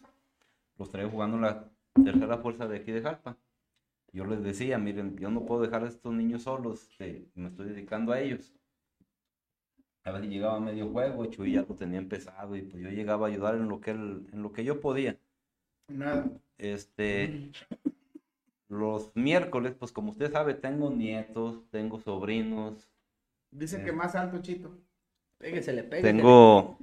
[0.77, 1.63] los traigo jugando en la
[2.03, 3.37] tercera fuerza de aquí de Jalpa.
[4.11, 7.69] Yo les decía, miren, yo no puedo dejar a estos niños solos, este, me estoy
[7.69, 8.53] dedicando a ellos.
[10.03, 12.89] A veces llegaba a medio juego, y Chuy ya lo tenía empezado y pues yo
[12.89, 15.19] llegaba a ayudar en lo que él, en lo que yo podía.
[15.87, 16.31] Nada.
[16.57, 17.51] Este,
[18.67, 22.89] los miércoles, pues como usted sabe, tengo nietos, tengo sobrinos,
[23.51, 24.77] Dicen que más alto, Chito.
[25.37, 26.13] Pégese, pégese.
[26.13, 26.77] tengo,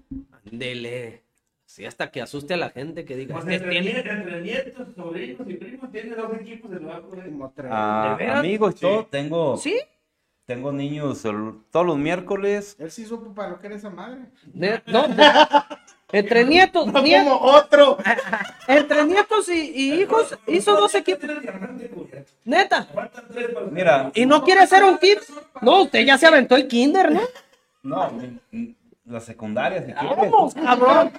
[0.50, 1.25] Dele.
[1.66, 3.34] Sí, hasta que asuste a la gente que diga.
[3.34, 7.02] Pues "Este entre, tiene- nie- entre nietos, sobrinos y primos tiene dos equipos de lugar
[7.70, 9.76] ah, amigos, y todo, tengo, ¿Sí?
[10.46, 14.20] tengo niños el- todos los miércoles, Él sí supo para lo que era esa madre.
[14.46, 15.24] De- no, de-
[16.12, 17.98] entre nietos, No nie- como otro.
[18.68, 21.28] entre nietos y, y hijos, hizo dos equipos.
[22.44, 22.86] Neta.
[23.72, 25.18] Mira, ¿Y no quiere hacer un kit?
[25.60, 27.22] No, usted ya se aventó el kinder, ¿no?
[27.82, 28.10] no,
[28.52, 30.30] mi- la secundaria, si quieres.
[30.30, 31.12] Vamos, cabrón.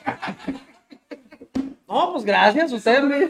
[1.88, 3.28] No, pues gracias, usted me...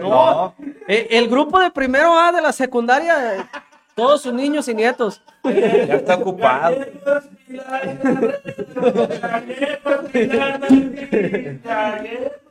[0.00, 0.54] No,
[0.86, 3.48] Eh, El grupo de primero A de la secundaria,
[3.94, 5.22] todos sus niños y nietos.
[5.44, 5.50] ya
[5.96, 6.76] está ocupado.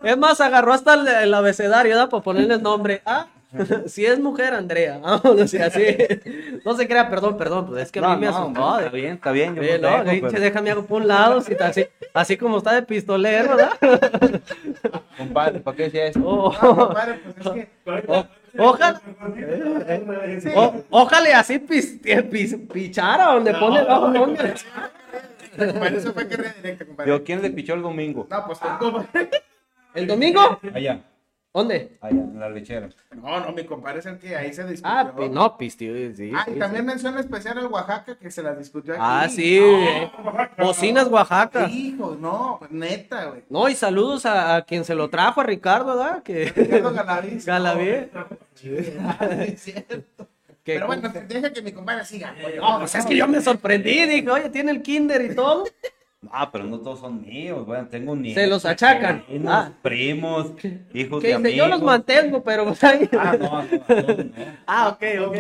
[0.03, 2.09] Es más, agarró hasta el, el abecedario, ¿verdad?
[2.09, 3.01] Para ponerle nombre.
[3.05, 3.27] Ah,
[3.87, 4.97] si es mujer, Andrea.
[5.01, 5.83] Vamos, así, así.
[6.65, 8.79] No se crea, perdón, perdón, pues es que a No, mí me no, asustó.
[8.79, 11.41] está bien, está bien, yo Eh, no dejo, pinche, pero- déjame hago por un lado,
[11.41, 13.71] si está así, así como está de pistolero, ¿verdad?
[15.17, 16.19] compadre, ¿para qué decía eso?
[16.25, 17.67] Oh, No, compadre, pues es que.
[18.57, 19.01] ojalá,
[20.55, 24.13] o- ojalá y así pis, pis- pichara donde pone el ojo.
[25.57, 27.11] Compadre, eso fue carrera directa, compadre.
[27.11, 28.27] Digo, ¿quién le pichó el domingo?
[28.29, 29.29] No, pues tú, compadre.
[29.95, 30.59] ¿El domingo?
[30.73, 30.99] Allá.
[31.53, 31.97] ¿Dónde?
[32.01, 32.89] allá en la lechera.
[33.15, 34.91] No, no, mi compadre es el que ahí se discutió.
[34.95, 36.31] Ah, pi- no, pistió, sí.
[36.35, 36.59] Ah, sí, y sí.
[36.59, 39.01] también mención especial al Oaxaca que se la discutió aquí.
[39.03, 39.57] Ah, sí.
[39.59, 40.11] eh.
[40.59, 41.67] Bocinas Oaxaca.
[41.67, 43.43] Hijo, no, neta, güey.
[43.49, 46.21] No, y saludos a, a quien se lo trajo, a Ricardo, ¿verdad?
[46.21, 46.45] Que...
[46.55, 47.45] Ricardo Galaviz.
[47.45, 48.07] Galaviz.
[48.61, 50.27] Es cierto.
[50.63, 52.35] que- Pero bueno, deja que mi compadre siga.
[52.45, 55.63] Oye, No, pues es que yo me sorprendí, dije, oye, tiene el kinder y todo.
[56.31, 58.41] Ah, pero no todos son míos, bueno, tengo nietos.
[58.43, 59.19] Se los achacan.
[59.21, 59.71] sobrinos, Ah.
[59.83, 60.47] primos,
[60.93, 61.55] hijos de dice, amigos.
[61.55, 62.83] yo los mantengo, pero pues.
[62.83, 64.31] Ah, no, no, no, no.
[64.65, 65.35] Ah, ok, ok.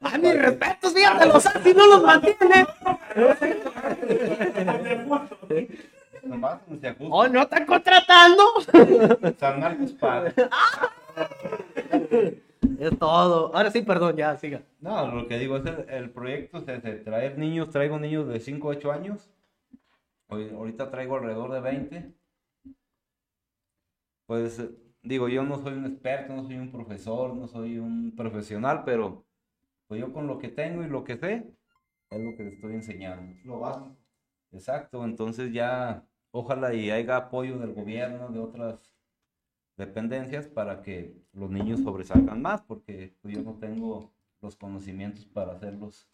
[0.00, 2.66] Ah, mis respetos, fíjate, los si no los mantiene.
[7.10, 8.42] Oh, no están contratando.
[9.38, 10.34] San Marcos Padre.
[12.78, 13.54] Es todo.
[13.54, 14.62] Ahora sí, perdón, ya, siga.
[14.80, 18.40] No, lo que digo es el, el proyecto es de traer niños, traigo niños de
[18.40, 19.30] 5 a 8 años.
[20.28, 22.14] Hoy- ahorita traigo alrededor de 20.
[24.26, 24.60] Pues
[25.02, 29.24] digo, yo no soy un experto, no soy un profesor, no soy un profesional, pero
[29.88, 31.46] pues yo con lo que tengo y lo que sé,
[32.10, 33.34] es lo que les estoy enseñando.
[33.44, 33.96] Lo básico.
[34.52, 38.97] Exacto, entonces ya ojalá y haya apoyo del gobierno, de otras
[39.78, 44.12] dependencias para que los niños sobresalgan más, porque pues, yo no tengo
[44.42, 46.10] los conocimientos para hacerlos,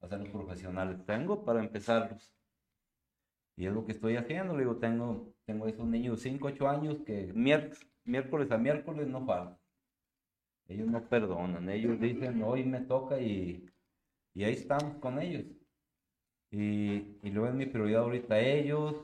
[0.00, 1.04] hacerlos profesionales.
[1.06, 2.34] Tengo para empezarlos.
[3.56, 6.98] Y es lo que estoy haciendo, le tengo, tengo esos niños de 5, 8 años
[7.06, 9.58] que miércoles, a miércoles no faltan.
[10.68, 13.66] Ellos no perdonan, ellos dicen, hoy me toca y,
[14.32, 15.44] y ahí estamos con ellos.
[16.50, 18.96] Y, y luego es mi prioridad ahorita ellos,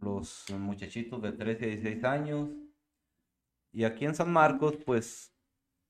[0.00, 2.50] los muchachitos de 13 a 16 años.
[3.72, 5.32] Y aquí en San Marcos, pues,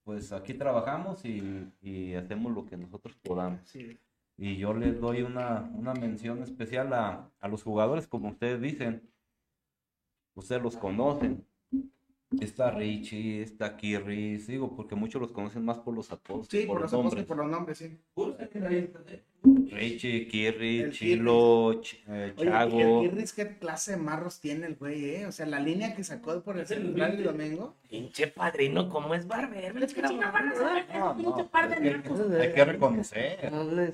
[0.04, 3.60] pues aquí trabajamos y, y hacemos lo que nosotros podamos.
[4.36, 9.08] Y yo les doy una, una mención especial a, a los jugadores, como ustedes dicen.
[10.34, 11.46] Ustedes los conocen.
[12.40, 16.46] Está Richie, está Kirry, digo, porque muchos los conocen más por los apodos.
[16.48, 17.98] Sí, por los apodos y por los nombres, sí.
[19.74, 22.78] Richie, Kirry, El Chilo, Ch- eh, Oye, Chago.
[22.78, 25.26] y el Kirris, qué clase de marros tiene el güey, eh.
[25.26, 27.76] O sea, la línea que sacó por el celular el domingo.
[27.88, 29.74] Pinche padrino, ¿cómo es barbero?
[30.98, 32.02] No, no, hay que-
[32.42, 33.38] hay que reconocer.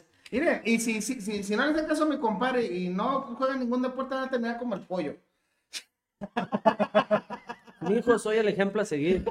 [0.31, 3.23] Mire, y si, si, si, si no le hace caso a mi compadre y no
[3.39, 5.17] juega ningún deporte, van a terminar como el pollo.
[7.81, 9.25] Mi hijo, soy el ejemplo a seguir.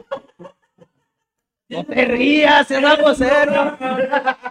[1.69, 3.77] No te rías, es algo serio.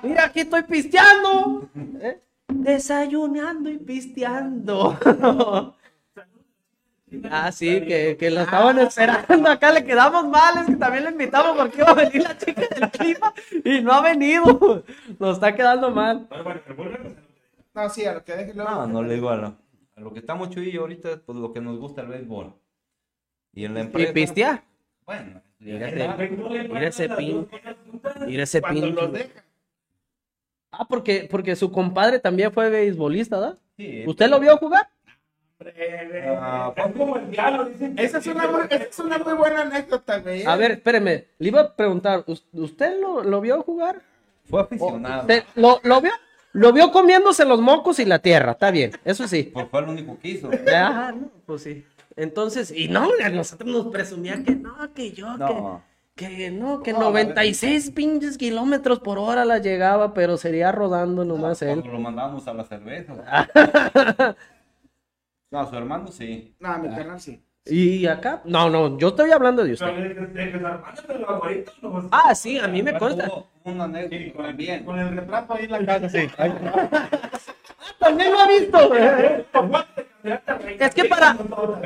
[0.03, 1.69] Mira, aquí estoy pisteando.
[2.01, 2.21] ¿eh?
[2.49, 4.99] Desayunando y pisteando.
[7.31, 9.49] Ah, sí, que, que lo estaban esperando.
[9.49, 12.63] Acá le quedamos mal, es que también le invitamos porque iba a venir la chica
[12.63, 13.33] del clima
[13.65, 14.83] y no ha venido.
[15.19, 16.29] Nos está quedando mal.
[17.75, 18.55] No, sí, a lo que deje.
[18.55, 19.57] No, no le digo a lo,
[19.95, 22.53] a lo que estamos Chuy y yo ahorita, pues lo que nos gusta el béisbol.
[23.55, 24.13] Y en la Y empresa.
[24.13, 24.63] pistear.
[25.07, 26.09] Bueno, Mira ese,
[26.69, 27.49] mira ese pin.
[28.27, 28.97] Mira ese pin.
[30.73, 33.59] Ah, porque, porque su compadre también fue beisbolista, ¿verdad?
[33.77, 34.89] sí, ¿Usted lo vio jugar?
[36.39, 37.99] ah, como el diablo, dicen.
[37.99, 40.43] Esa es una, muy- esa es una muy buena anécdota, güey.
[40.43, 40.47] eh.
[40.47, 41.27] A ver, espéreme.
[41.39, 44.03] Le iba a preguntar, ¿us- ¿usted lo, lo vio jugar?
[44.51, 45.23] fue aficionado.
[45.23, 46.13] ¿Usted ¿Lo, lo vio?
[46.53, 49.51] Lo vio comiéndose los mocos y la tierra, está bien, eso sí.
[49.53, 50.51] Pues fue el único que hizo.
[50.75, 51.85] Ah, no, pues sí.
[52.17, 55.83] Entonces, y no, a nosotros nos presumía que no, que yo, No,
[56.15, 61.61] que, que no, que 96 pinches kilómetros por hora la llegaba, pero sería rodando nomás
[61.63, 61.81] él.
[61.81, 63.15] cuando lo mandábamos a la cerveza.
[65.49, 66.55] No, su hermano sí.
[66.59, 67.41] No, mi canal sí.
[67.67, 69.87] Y acá, no, no, yo estoy hablando de usted.
[71.07, 71.41] Pero
[71.83, 73.27] no, Ah, sí, a mí me consta.
[73.29, 74.85] Hubo Una anécdota Sí, con el, también.
[74.85, 76.29] con el retrato ahí en la casa, sí.
[78.09, 78.79] También lo ha visto.
[80.79, 81.37] Es que para,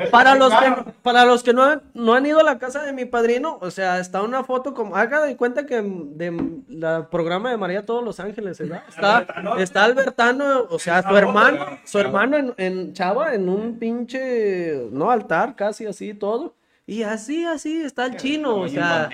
[0.09, 2.91] para los que, para los que no, han- no han ido a la casa de
[2.91, 6.33] mi padrino, o sea, está una foto como, haga de cuenta que de
[6.67, 8.83] la programa de María Todos los Ángeles, ¿verdad?
[8.89, 9.27] Está,
[9.59, 15.11] está Albertano, o sea, su hermano, su hermano en, en Chava, en un pinche, no
[15.11, 16.55] altar, casi así todo.
[16.87, 19.09] Y así, así está el chino, o sea.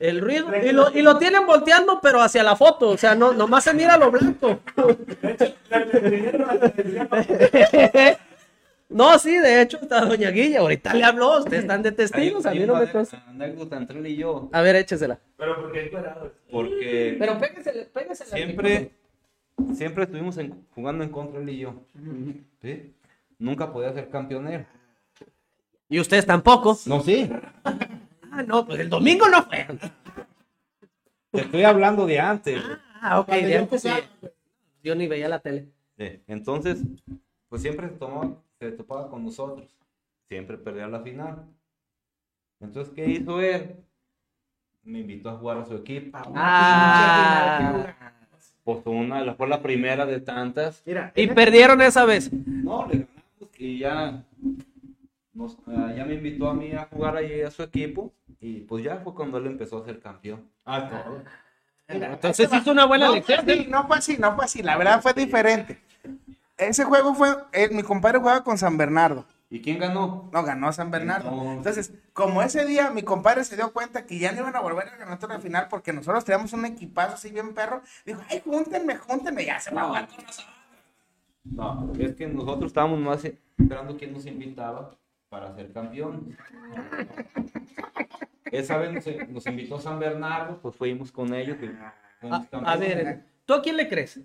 [0.00, 0.48] El ruido.
[0.64, 3.74] Y lo, y lo tienen volteando, pero hacia la foto, o sea, no, nomás se
[3.74, 4.58] mira lo blanco.
[8.92, 12.50] No, sí, de hecho, está Doña Guilla, ahorita le habló, ustedes están de testigos, a
[12.50, 13.22] mí no me consta.
[13.28, 14.48] anécdota entre él y yo.
[14.52, 15.16] A ver, échesela.
[15.36, 15.92] Pero porque.
[16.50, 17.88] Porque Pero péguesele.
[17.94, 18.90] al siempre,
[19.74, 21.74] siempre estuvimos en- jugando en contra él y yo.
[22.62, 22.92] ¿sí?
[23.38, 24.66] Nunca podía ser campeonero.
[25.88, 26.76] Y ustedes tampoco.
[26.86, 27.30] No, sí.
[28.30, 29.66] Ah, no, pues el domingo no fue.
[31.32, 32.60] Te estoy hablando de antes.
[33.00, 33.88] Ah, ok, Cuando de yo antes sí.
[33.88, 34.06] jugaba,
[34.82, 35.68] Yo ni veía la tele.
[35.96, 36.78] Sí, Entonces,
[37.48, 39.76] pues siempre se, tomaba, se topaba con nosotros.
[40.28, 41.44] Siempre perdía la final.
[42.60, 43.76] Entonces, ¿qué hizo él?
[44.82, 46.18] Me invitó a jugar a su equipo.
[46.34, 47.94] Ah.
[48.64, 50.82] Pues una, fue la primera de tantas.
[50.86, 52.30] Mira, Y perdieron esa vez.
[52.32, 54.22] No, le ganamos y ya,
[55.34, 58.12] nos- ah, ya me invitó a mí a jugar ahí a su equipo.
[58.40, 60.48] Y pues ya fue cuando él empezó a ser campeón.
[60.64, 61.22] Ah, todo.
[61.88, 63.44] mira, Entonces hizo una buena no lección.
[63.44, 64.62] Fue así, no fue así, no fue así.
[64.62, 65.78] La verdad fue diferente.
[66.56, 69.26] Ese juego fue, eh, mi compadre jugaba con San Bernardo.
[69.50, 70.30] ¿Y quién ganó?
[70.32, 71.30] No, ganó San Bernardo.
[71.30, 71.52] No.
[71.52, 74.88] Entonces, como ese día mi compadre se dio cuenta que ya no iban a volver
[74.88, 78.96] a ganar otra final porque nosotros teníamos un equipazo así bien perro, dijo, ay, júntenme,
[78.96, 80.54] júntenme, ya se va a jugar con nosotros.
[81.44, 84.92] No, es que nosotros estábamos más esperando quién nos invitaba
[85.30, 86.36] para ser campeón.
[88.52, 91.56] Esa vez nos, nos invitó San Bernardo, pues fuimos con ellos.
[91.62, 91.70] y
[92.20, 94.20] fuimos A, ver, ¿tú a quién le crees?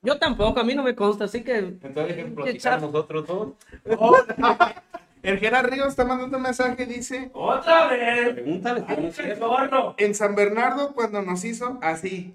[0.00, 1.58] Yo tampoco, a mí no me consta, así que.
[1.58, 3.52] Entonces platicar nosotros dos.
[5.20, 8.34] El Gerard Ríos está mandando un mensaje, dice, ¡Otra vez!
[8.34, 8.84] Pregúntale
[9.68, 12.32] no en San Bernardo cuando nos hizo así.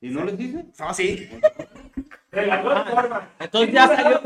[0.00, 0.64] ¿Y no les dice?
[0.78, 1.28] No, sí.
[2.36, 3.28] Regaló la forma.
[3.40, 4.20] Entonces ya salió,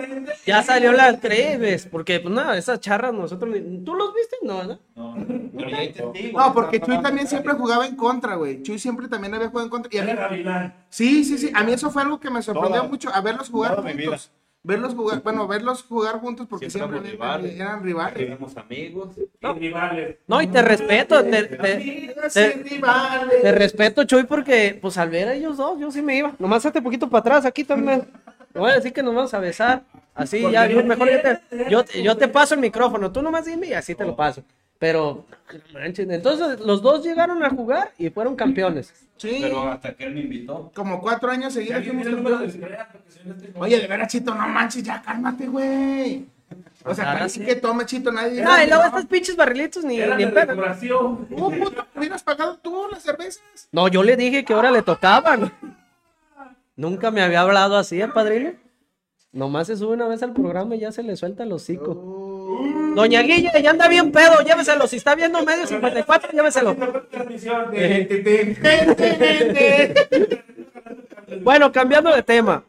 [0.44, 3.54] ya salió la crees, porque pues nada, esas charras nosotros.
[3.84, 4.36] ¿Tú los viste?
[4.42, 4.78] No, ¿no?
[4.96, 5.14] No,
[5.56, 6.32] pero ya.
[6.32, 8.62] No, porque Chuy también siempre jugaba en contra, güey.
[8.62, 9.90] Chuy siempre también había jugado en contra.
[9.94, 11.52] Y a mí- sí, sí, sí.
[11.54, 13.94] A mí eso fue algo que me sorprendió Toda- mucho, a verlos jugar toda mi
[13.94, 14.08] vida.
[14.10, 14.30] juntos.
[14.62, 17.54] Verlos jugar, bueno, verlos jugar juntos porque Siempre rivales.
[17.54, 18.20] eran rivales.
[18.20, 19.16] Éramos amigos.
[19.18, 20.16] Y rivales.
[20.26, 23.40] No, y te respeto, te, te- te- y rivales.
[23.40, 26.34] te respeto, Chuy, porque pues al ver a ellos dos, yo sí me iba.
[26.38, 28.06] Nomás hazte poquito para atrás, aquí también.
[28.52, 29.82] Te voy a decir que nos vamos a besar.
[30.14, 33.46] Así, ya, yo, mejor yo te, yo, te- yo te paso el micrófono, tú nomás
[33.46, 34.42] dime y así te lo paso.
[34.80, 35.26] Pero,
[35.74, 38.92] no manches, entonces los dos llegaron a jugar y fueron campeones.
[39.18, 40.72] Sí, Pero hasta que él me invitó.
[40.74, 42.56] como cuatro años seguidos fuimos campeones.
[42.56, 46.24] no Oye, de veras, Chito, no manches, ya cálmate, güey.
[46.82, 47.44] O sea, Ahora casi sí.
[47.46, 48.42] que tome, Chito, nadie.
[48.42, 50.56] Ah, y luego estos pinches barrilitos ni, ni en pedo.
[51.28, 53.68] ¿Cómo puto hubieras pagado tú las cervezas?
[53.70, 55.52] No, yo le dije que ahora le tocaban.
[56.74, 58.52] Nunca me había hablado así el padrino.
[59.32, 61.94] Nomás se sube una vez al programa y ya se le suelta el hocico.
[62.96, 64.86] Doña Guilla, ya anda bien pedo, lléveselo.
[64.88, 66.74] Si está viendo medio 54, lléveselo.
[71.42, 72.64] Bueno, cambiando de tema.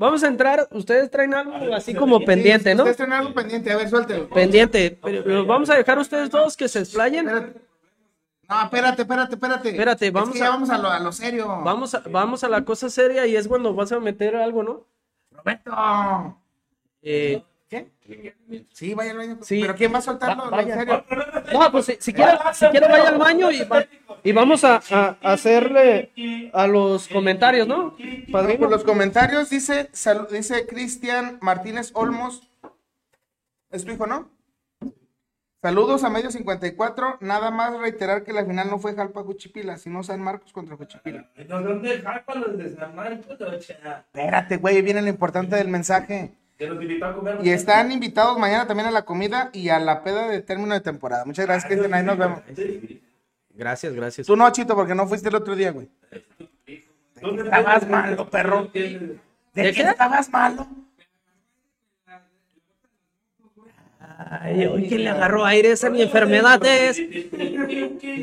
[0.00, 2.82] Vamos a entrar, ustedes traen algo así como pendiente, ¿no?
[2.82, 4.28] Ustedes tienen algo pendiente, a ver, suéltelo.
[4.30, 4.98] Pendiente.
[5.02, 7.28] Pero, pero vamos a dejar ustedes todos que se explayen.
[7.28, 7.60] Espérate.
[8.48, 9.68] No, espérate, espérate, espérate.
[9.70, 11.46] Espérate, Es vamos que ya a- vamos a lo, a lo serio.
[11.62, 14.86] Vamos a, vamos a la cosa seria y es cuando vas a meter algo, ¿no?
[15.42, 16.38] Roberto.
[17.02, 17.90] Eh, ¿Qué?
[18.72, 19.38] Sí, vaya al baño.
[19.40, 19.60] Sí.
[19.62, 20.74] Pero ¿quién va a soltar Va- vaya.
[20.76, 21.04] serio?
[21.52, 23.86] No, pues si, si quiere, si quiere vaya al baño y, va-
[24.22, 24.76] y vamos a,
[25.22, 27.96] hacerle a los comentarios, ¿no?
[28.30, 28.60] Padrino.
[28.60, 29.90] Por los comentarios dice,
[30.30, 32.46] dice Cristian Martínez Olmos.
[33.70, 34.28] ¿Es tu hijo, no?
[35.62, 37.18] Saludos a medio 54.
[37.20, 41.30] Nada más reiterar que la final no fue Jalpa Juchipila, sino San Marcos contra Juchipila.
[41.48, 43.38] ¿No dónde japa los de San Marcos?
[43.40, 46.32] Espérate, güey, viene lo importante del mensaje.
[46.58, 47.38] Que nos invitó a comer.
[47.44, 50.80] Y están invitados mañana también a la comida y a la peda de término de
[50.80, 51.24] temporada.
[51.24, 51.94] Muchas gracias, Cristian.
[51.94, 52.40] Ahí nos vemos.
[53.50, 54.26] Gracias, gracias.
[54.26, 55.88] Tú no, Chito, porque no fuiste el otro día, güey.
[57.20, 58.68] ¿Dónde Estabas malo, perro.
[58.74, 58.80] ¿De
[59.54, 59.82] ¿De ¿De qué?
[59.82, 60.66] estabas malo?
[64.30, 67.00] Ay, hoy que le agarró aire, esa es mi enfermedad es.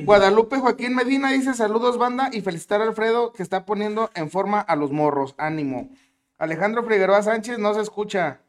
[0.05, 4.59] Guadalupe Joaquín Medina dice saludos banda y felicitar a Alfredo que está poniendo en forma
[4.59, 5.35] a los morros.
[5.37, 5.89] Ánimo.
[6.37, 8.41] Alejandro Figueroa Sánchez no se escucha.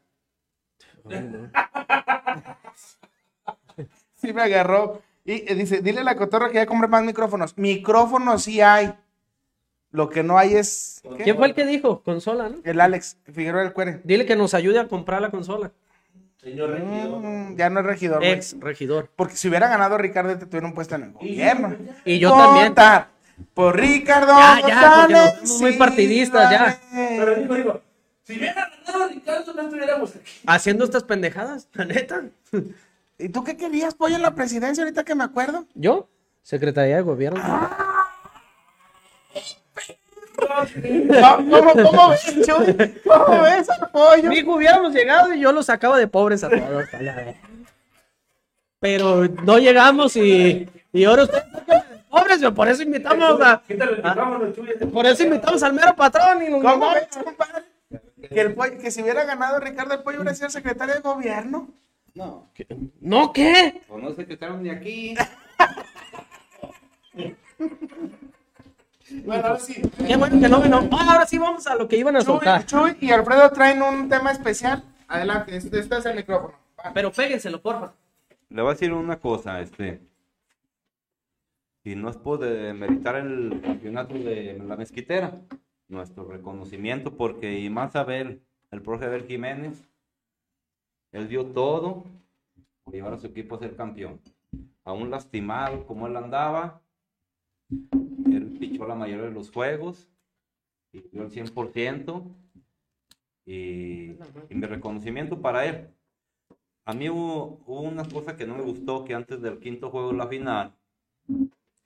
[4.21, 5.01] Sí me agarró.
[5.25, 7.57] Y eh, dice, dile a la cotorra que ya compre más micrófonos.
[7.57, 8.93] Micrófonos sí hay.
[9.89, 11.01] Lo que no hay es...
[11.17, 11.23] ¿qué?
[11.23, 12.03] ¿Quién fue el que dijo?
[12.03, 12.57] Consola, ¿no?
[12.63, 13.99] El Alex Figueroa del Cuere.
[14.03, 15.71] Dile que nos ayude a comprar la consola.
[16.41, 17.21] Señor regidor.
[17.21, 18.23] Mm, ya no es regidor.
[18.23, 19.09] Ex regidor.
[19.15, 21.75] Porque si hubiera ganado Ricardo te tuvieran puesto en el gobierno.
[22.03, 22.73] Y yo también.
[23.53, 26.79] Por Ricardo Ya, ya, porque muy partidistas, ya.
[26.91, 27.81] Pero digo, digo,
[28.23, 30.31] si hubiera ganado Ricardo, no estuviéramos aquí.
[30.47, 32.23] Haciendo estas pendejadas, la neta.
[33.19, 35.67] ¿Y tú qué querías, pollo, en la presidencia ahorita que me acuerdo?
[35.75, 36.09] ¿Yo?
[36.41, 37.41] Secretaría de Gobierno.
[40.47, 43.01] ¿Cómo, cómo ves, Chuy?
[43.07, 44.29] ¿Cómo ves al pollo?
[44.29, 46.93] Mijo, hubiéramos llegado y yo los sacaba de pobres a todos.
[46.93, 47.35] a la vez.
[48.79, 51.43] Pero no llegamos y, y ahora ustedes
[52.09, 54.87] pobres, por eso invitamos a, Chuy.
[54.91, 57.63] por eso invitamos al mero patrón y nos ¿Cómo ves, compadre?
[58.29, 61.69] Que, el pollo- que si hubiera ganado Ricardo, el pollo hubiera sido secretario de gobierno.
[62.13, 62.49] No,
[62.99, 63.81] ¿No qué?
[63.87, 65.15] pues no sé qué traen de aquí.
[69.31, 69.81] Bueno, ahora sí.
[70.05, 70.89] Qué bueno que no vino.
[70.91, 72.65] Ah, ahora sí vamos a lo que iban a Chuy, soltar.
[72.65, 74.83] Chuy y Alfredo traen un tema especial.
[75.07, 76.53] Adelante, este, este es el micrófono.
[76.77, 76.91] Va.
[76.93, 77.93] Pero péguenselo, porfa.
[78.49, 80.01] le voy a decir una cosa, este.
[81.85, 85.31] Y no es por demeritar el campeonato de la mezquitera,
[85.87, 89.89] nuestro reconocimiento, porque y más Abel, el profe Abel Jiménez,
[91.13, 92.03] él dio todo
[92.83, 94.19] por llevar a su equipo a ser campeón.
[94.83, 96.80] Aún lastimado como él andaba,
[97.71, 100.07] él pichó la mayoría de los juegos
[100.91, 102.23] y el 100%.
[103.45, 104.11] Y,
[104.49, 105.89] y mi reconocimiento para él.
[106.85, 110.11] A mí hubo, hubo una cosa que no me gustó, que antes del quinto juego
[110.11, 110.73] de la final,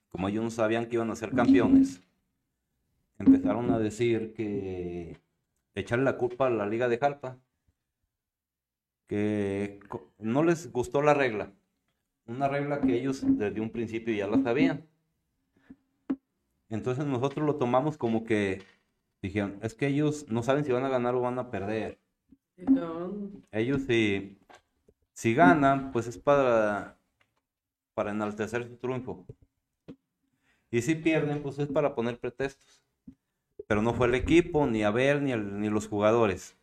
[0.08, 2.02] como ellos no sabían que iban a ser campeones,
[3.18, 5.18] empezaron a decir que
[5.74, 7.38] echarle la culpa a la Liga de Jalpa,
[9.06, 9.80] que
[10.18, 11.52] no les gustó la regla,
[12.26, 14.84] una regla que ellos desde un principio ya la sabían.
[16.68, 18.62] Entonces nosotros lo tomamos como que
[19.22, 21.98] dijeron, es que ellos no saben si van a ganar o van a perder.
[23.52, 24.38] Ellos si,
[25.14, 26.98] si ganan, pues es para,
[27.94, 29.26] para enaltecer su triunfo.
[30.70, 32.82] Y si pierden, pues es para poner pretextos.
[33.66, 36.56] Pero no fue el equipo, ni Abel, ni, el- ni los jugadores.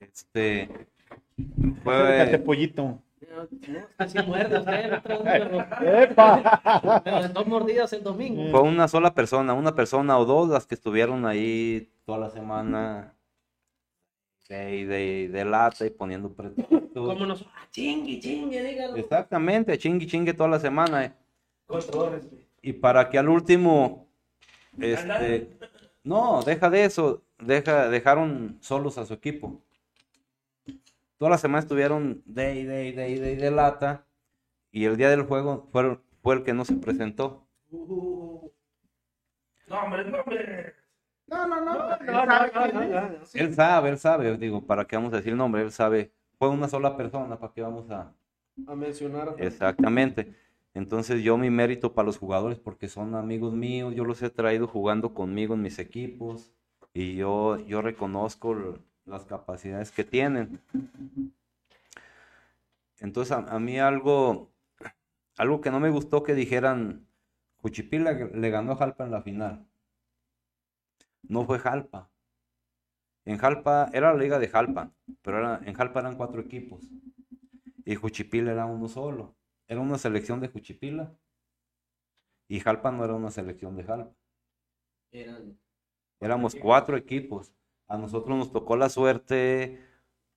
[0.00, 0.68] Este
[1.38, 3.02] Acércate, fue, pollito.
[7.46, 8.50] Mordidas el domingo.
[8.50, 13.14] fue una sola persona, una persona o dos las que estuvieron ahí toda la semana
[14.48, 16.82] de, de, de lata y poniendo pretextos.
[16.94, 17.42] Como nos.
[17.42, 18.96] Ah, chingue, chingue, dígalo.
[18.96, 21.04] Exactamente, chingue chingue toda la semana.
[21.04, 21.12] eh.
[21.66, 22.22] Contadores.
[22.62, 24.06] Y para que al último,
[24.78, 25.50] este,
[26.02, 29.60] no, deja de eso, deja, dejaron solos a su equipo.
[31.18, 34.06] Toda la semana estuvieron de y de y de y de y de lata
[34.70, 37.46] y el día del juego fue, fue el que no se presentó.
[37.70, 38.50] Uh,
[39.68, 40.74] no, hombre, no, hombre.
[41.26, 41.74] No, no, no.
[41.74, 42.90] No, él no, sabe no, quién no, es.
[42.90, 43.38] no, no, sí.
[43.38, 45.62] Él sabe, él sabe, digo, ¿para qué vamos a decir el nombre?
[45.62, 48.12] Él sabe, fue una sola persona, ¿para qué vamos a...?
[48.66, 49.34] A mencionar.
[49.38, 50.34] Exactamente.
[50.74, 54.66] Entonces yo mi mérito para los jugadores porque son amigos míos, yo los he traído
[54.66, 56.52] jugando conmigo en mis equipos
[56.92, 58.76] y yo, yo reconozco
[59.06, 60.60] las capacidades que tienen.
[62.98, 64.52] Entonces a, a mí algo,
[65.38, 67.06] algo que no me gustó que dijeran,
[67.58, 69.66] Juchipila le ganó a Jalpa en la final.
[71.28, 72.08] No fue Jalpa.
[73.26, 74.90] En Jalpa, era la liga de Jalpa,
[75.20, 76.88] pero era, en Jalpa eran cuatro equipos
[77.84, 79.36] y Juchipila era uno solo.
[79.68, 81.14] Era una selección de Juchipila
[82.48, 84.14] y Jalpa no era una selección de Jalpa.
[85.12, 85.58] Eran-
[86.20, 87.52] Éramos cuatro equipos.
[87.88, 89.80] A nosotros nos tocó la suerte,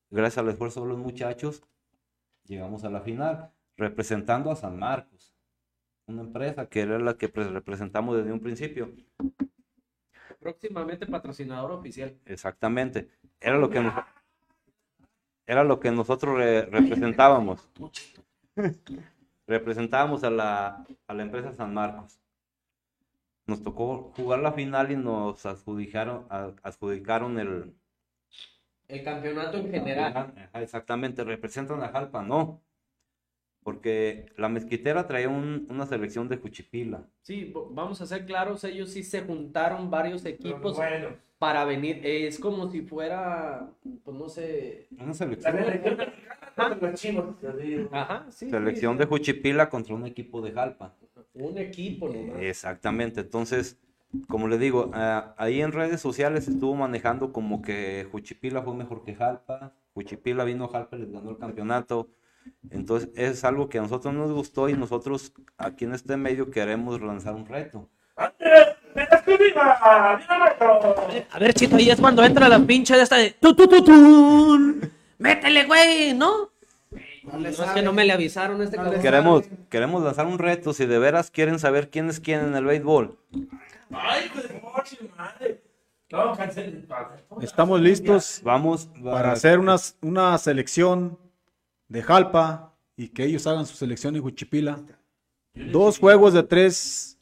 [0.10, 1.64] gracias al esfuerzo de los muchachos,
[2.46, 5.34] llegamos a la final, representando a San Marcos,
[6.08, 8.92] una empresa que era la que pues, representamos desde un principio.
[10.40, 12.18] Próximamente patrocinador oficial.
[12.26, 13.10] Exactamente.
[13.40, 13.94] Era lo que nos-
[15.46, 17.68] era lo que nosotros re- representábamos.
[19.48, 22.20] Representábamos a la, a la empresa San Marcos.
[23.48, 26.26] Nos tocó jugar la final y nos adjudicaron,
[26.64, 27.74] adjudicaron el,
[28.90, 30.34] El campeonato en general.
[30.54, 32.62] Exactamente, representan a Jalpa, no.
[33.64, 37.06] Porque la mezquitera traía un- una selección de Juchipila.
[37.22, 42.00] Sí, vamos a ser claros, ellos sí se juntaron varios equipos Bueno, para venir.
[42.06, 43.70] Es como si fuera,
[44.04, 44.88] pues no sé.
[44.92, 45.58] Una la selección,
[48.32, 48.50] sí.
[48.50, 50.96] selección sí, de Juchipila contra un equipo de Jalpa.
[51.40, 52.42] Un equipo nomás.
[52.42, 53.78] Exactamente, entonces,
[54.28, 59.04] como le digo, ah, ahí en redes sociales estuvo manejando como que Juchipila fue mejor
[59.04, 62.10] que Jalpa, Juchipila vino a Jalpa y les ganó el campeonato.
[62.70, 67.02] Entonces, es algo que a nosotros nos gustó y nosotros aquí en este medio queremos
[67.02, 67.90] lanzar un reto.
[71.32, 74.92] A ver, Chito, ahí es cuando entra la pinche de esta de tu tun.
[75.20, 76.52] Métele, güey, ¿no?
[77.34, 78.92] No es que no me le avisaron a este No.
[78.92, 82.66] Queremos, queremos lanzar un reto, si de veras quieren saber quién es quién en el
[82.66, 83.18] béisbol.
[83.92, 84.32] ¡Ay,
[85.18, 85.64] madre!
[87.42, 91.20] Estamos listos Vamos para hacer unas, una selección
[91.90, 94.80] de Jalpa y que ellos hagan su selección en Juchipila.
[95.54, 97.18] Dos juegos de tres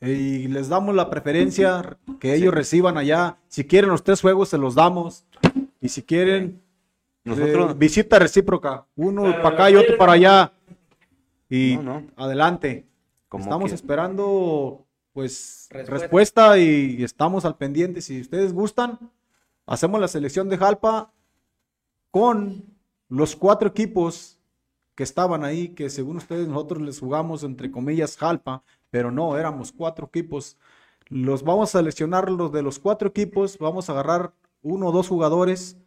[0.00, 3.38] y les damos la preferencia que ellos reciban allá.
[3.48, 5.24] Si quieren los tres juegos, se los damos.
[5.80, 6.60] Y si quieren,
[7.24, 8.86] Nosotros, eh, visita recíproca.
[8.96, 10.52] Uno Pero para acá y otro para allá.
[11.48, 12.06] Y No, no.
[12.16, 12.86] adelante.
[13.28, 15.98] como estamos que- esperando, pues, Respuesta.
[16.02, 16.58] respuesta.
[16.58, 18.02] y estamos al pendiente.
[18.02, 18.98] Si ustedes gustan,
[19.66, 21.12] hacemos la selección de Jalpa
[22.10, 22.64] con
[23.08, 24.38] los cuatro equipos
[24.94, 29.72] que estaban ahí, que según ustedes nosotros les jugamos entre comillas Jalpa, pero no, éramos
[29.72, 30.58] cuatro equipos.
[31.08, 35.08] Los vamos a seleccionar los de los cuatro equipos, vamos a agarrar uno o dos
[35.08, 35.78] jugadores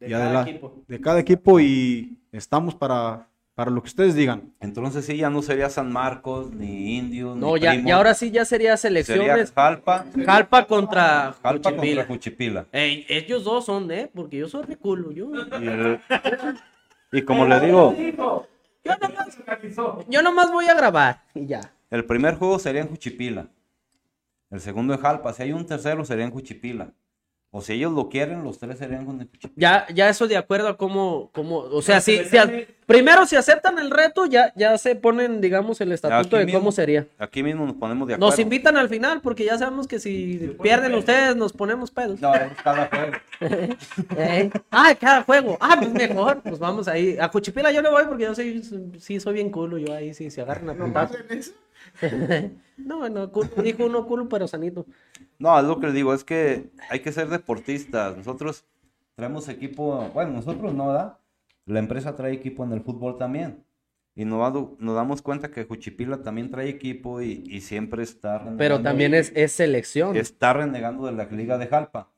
[0.00, 0.84] De y cada equipo.
[0.86, 4.52] de cada equipo y estamos para, para lo que ustedes digan.
[4.60, 8.30] Entonces sí, ya no sería San Marcos, ni Indios, No, ni ya, y ahora sí
[8.30, 9.52] ya sería sería selecciones.
[9.52, 12.66] Jalpa, Jalpa contra Jalpa contra Juchipila.
[12.70, 14.08] Ey, ellos dos son, ¿eh?
[14.14, 15.10] Porque yo soy reculo.
[15.10, 15.30] Yo,
[15.60, 16.00] Y, el-
[17.10, 17.94] y como le digo,
[18.84, 19.38] yo, nomás,
[20.08, 21.72] yo nomás voy a grabar y ya.
[21.90, 23.48] el primer juego sería en Juchipila.
[24.50, 25.32] El segundo en Jalpa.
[25.32, 26.92] Si hay un tercero, sería en Juchipila.
[27.50, 29.52] O si ellos lo quieren, los tres serían con Juchipila.
[29.56, 32.50] Ya, ya eso de acuerdo a cómo, cómo o sea, si, si a-
[32.84, 36.72] primero si aceptan el reto, ya, ya se ponen, digamos, el estatuto aquí de cómo
[36.72, 37.06] sería.
[37.18, 38.30] Aquí mismo nos ponemos de acuerdo.
[38.30, 42.20] Nos invitan al final porque ya sabemos que si pierden ustedes nos ponemos pedos.
[42.20, 43.12] No, es cada juego.
[44.16, 45.56] Eh, Ah, cada juego.
[45.60, 46.42] Ah, pues mejor.
[46.42, 47.16] Pues vamos ahí.
[47.18, 48.62] A Cuchipila yo le voy porque yo soy,
[48.98, 49.78] sí soy bien culo.
[49.78, 51.10] Yo ahí sí se agarran a ¿Nomás
[52.76, 54.86] No, bueno, culo, dijo uno culo pero sanito.
[55.38, 58.16] No, es lo que les digo, es que hay que ser deportistas.
[58.16, 58.64] Nosotros
[59.16, 61.18] traemos equipo, bueno, nosotros no, ¿da?
[61.66, 63.64] La empresa trae equipo en el fútbol también.
[64.14, 68.58] Y nos, nos damos cuenta que Juchipila también trae equipo y, y siempre está renegando,
[68.58, 70.16] Pero también es, es selección.
[70.16, 72.10] está renegando de la Liga de Jalpa.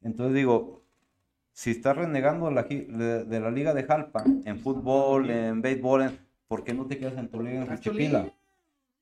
[0.00, 0.82] Entonces digo,
[1.52, 6.02] si está renegando de la, de, de la Liga de Jalpa en fútbol, en béisbol,
[6.02, 8.32] en- ¿por qué no te quedas en tu liga en ¿Haz tu Juchipila?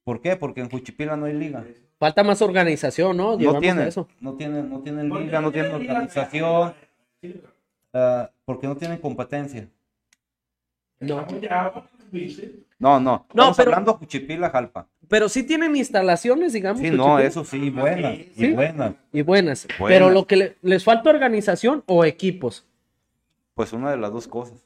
[0.05, 0.37] ¿Por qué?
[0.37, 1.65] Porque en Juchipila no hay liga.
[1.99, 3.33] Falta más organización, ¿no?
[3.33, 4.09] No Llegamos tienen, eso.
[4.21, 6.75] no tienen, no tienen liga, no tienen organización,
[7.93, 9.69] ah, porque no tienen competencia.
[10.99, 11.25] No.
[12.79, 14.89] No, no, No, estamos pero- hablando Juchipila, Jalpa.
[15.09, 16.81] Pero sí tienen instalaciones, digamos.
[16.81, 18.95] Sí, no, eso sí, buenas, y buenas.
[19.13, 19.67] Y buenas.
[19.79, 19.89] Buenas.
[19.89, 22.67] Pero lo que le- les falta organización o equipos.
[23.55, 24.59] Pues una de las dos cosas.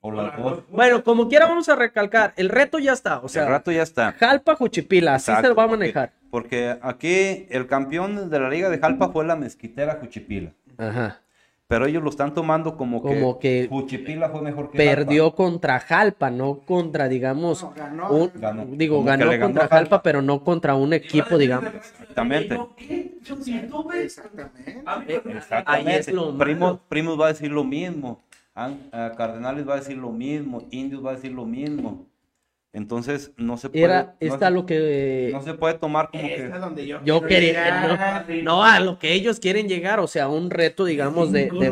[0.00, 0.62] O.
[0.70, 3.18] Bueno, como quiera vamos a recalcar, el reto ya está.
[3.18, 4.12] O sea, el rato ya está.
[4.12, 6.12] Jalpa, Juchipila, así se Exacto, va a manejar.
[6.30, 10.52] Porque aquí el campeón de la Liga de Jalpa fue la Mezquitera Juchipila.
[10.76, 11.20] Ajá.
[11.66, 16.30] Pero ellos lo están tomando como, Como que Juchipila fue mejor que Perdió contra Jalpa,
[16.30, 18.10] no contra, digamos, No, ganó.
[18.10, 18.66] un- Ganó.
[18.70, 19.76] digo, Como que ganó contra Jalpa.
[19.76, 21.70] Jalpa, pero no contra un equipo, digamos.
[21.74, 22.58] Exactamente.
[23.98, 24.82] Exactamente.
[25.66, 26.38] Ahí es lo malo.
[26.38, 28.22] Primos, Primos va a decir lo mismo.
[28.58, 30.66] An- ah, Cardenales va a decir lo mismo.
[30.70, 32.06] Indios va a decir lo mismo.
[32.72, 33.84] Entonces, no se puede.
[33.84, 36.46] Era, no, está se, lo que no se puede tomar como que.
[36.46, 38.26] es donde yo, yo quiero quería, llegar.
[38.28, 41.44] no, no, a lo que ellos quieren llegar, o sea, un reto, digamos, de...
[41.50, 41.70] de-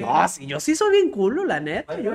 [0.00, 2.00] no, sí, yo sí soy bien culo, la neta.
[2.00, 2.12] yo-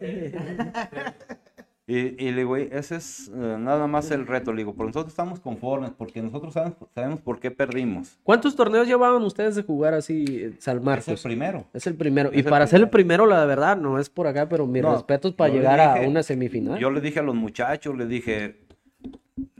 [1.84, 4.52] Y, y le digo, ese es eh, nada más el reto.
[4.52, 8.18] Le digo, pero nosotros estamos conformes porque nosotros sabemos, sabemos por qué perdimos.
[8.22, 11.22] ¿Cuántos torneos llevaban ustedes de jugar así, eh, San Es el Marcos?
[11.22, 11.64] primero.
[11.74, 12.30] Es el primero.
[12.32, 13.26] Y el para ser el primero.
[13.26, 16.78] la verdad, no es por acá, pero mis No, respetos para llegar a una semifinal.
[16.78, 18.61] Yo le dije a los muchachos, le dije,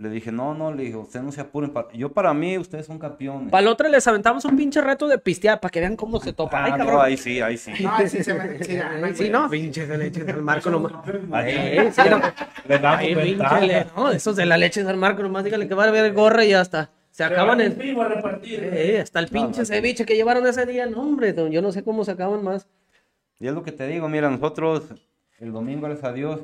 [0.03, 1.73] le dije, no, no, le dije, ustedes no se apuren.
[1.95, 3.51] Yo para mí, ustedes son campeones.
[3.51, 6.33] Para el otro les aventamos un pinche reto de pistear para que vean cómo se
[6.33, 6.65] topa.
[6.65, 7.73] Ay, Ah, no, ahí sí, ahí sí.
[7.83, 8.79] No, ahí sí se me sí,
[9.15, 10.93] Sí, no, pinche de leche San Marco nomás.
[11.31, 11.91] Ahí.
[11.93, 12.21] Sí, no.
[12.69, 15.85] Le damos pinche no, esos de la leche de San Marco nomás dígale que va
[15.85, 16.91] a ver gorra y ya está.
[17.11, 17.73] Se acaban el.
[17.75, 18.61] Primo a repartir.
[18.73, 21.85] Eh, hasta el pinche ceviche que llevaron ese día, no, hombre, don, yo no sé
[21.85, 22.67] cómo se acaban más.
[23.39, 24.85] Y es lo que te digo, mira, nosotros
[25.39, 26.41] el domingo, gracias a Dios,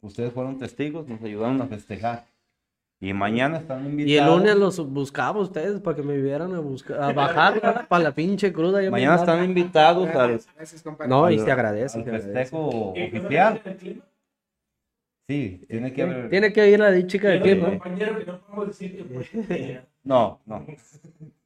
[0.00, 2.26] ustedes fueron testigos, nos ayudaron a festejar.
[3.04, 4.10] Y mañana están invitados.
[4.10, 8.04] Y el lunes los buscaba ustedes para que me vieran a buscar, a bajar para
[8.04, 8.82] la pinche cruda.
[8.82, 10.84] ya Mañana están invitados al, Gracias.
[11.06, 11.98] No, y se agradece.
[11.98, 13.54] al festejo ¿Qué cosa oficial.
[13.60, 14.04] tiene el clima?
[15.28, 16.30] Sí, tiene que haber.
[16.30, 17.78] Tiene que ir la chica de que no
[20.04, 20.66] No, no.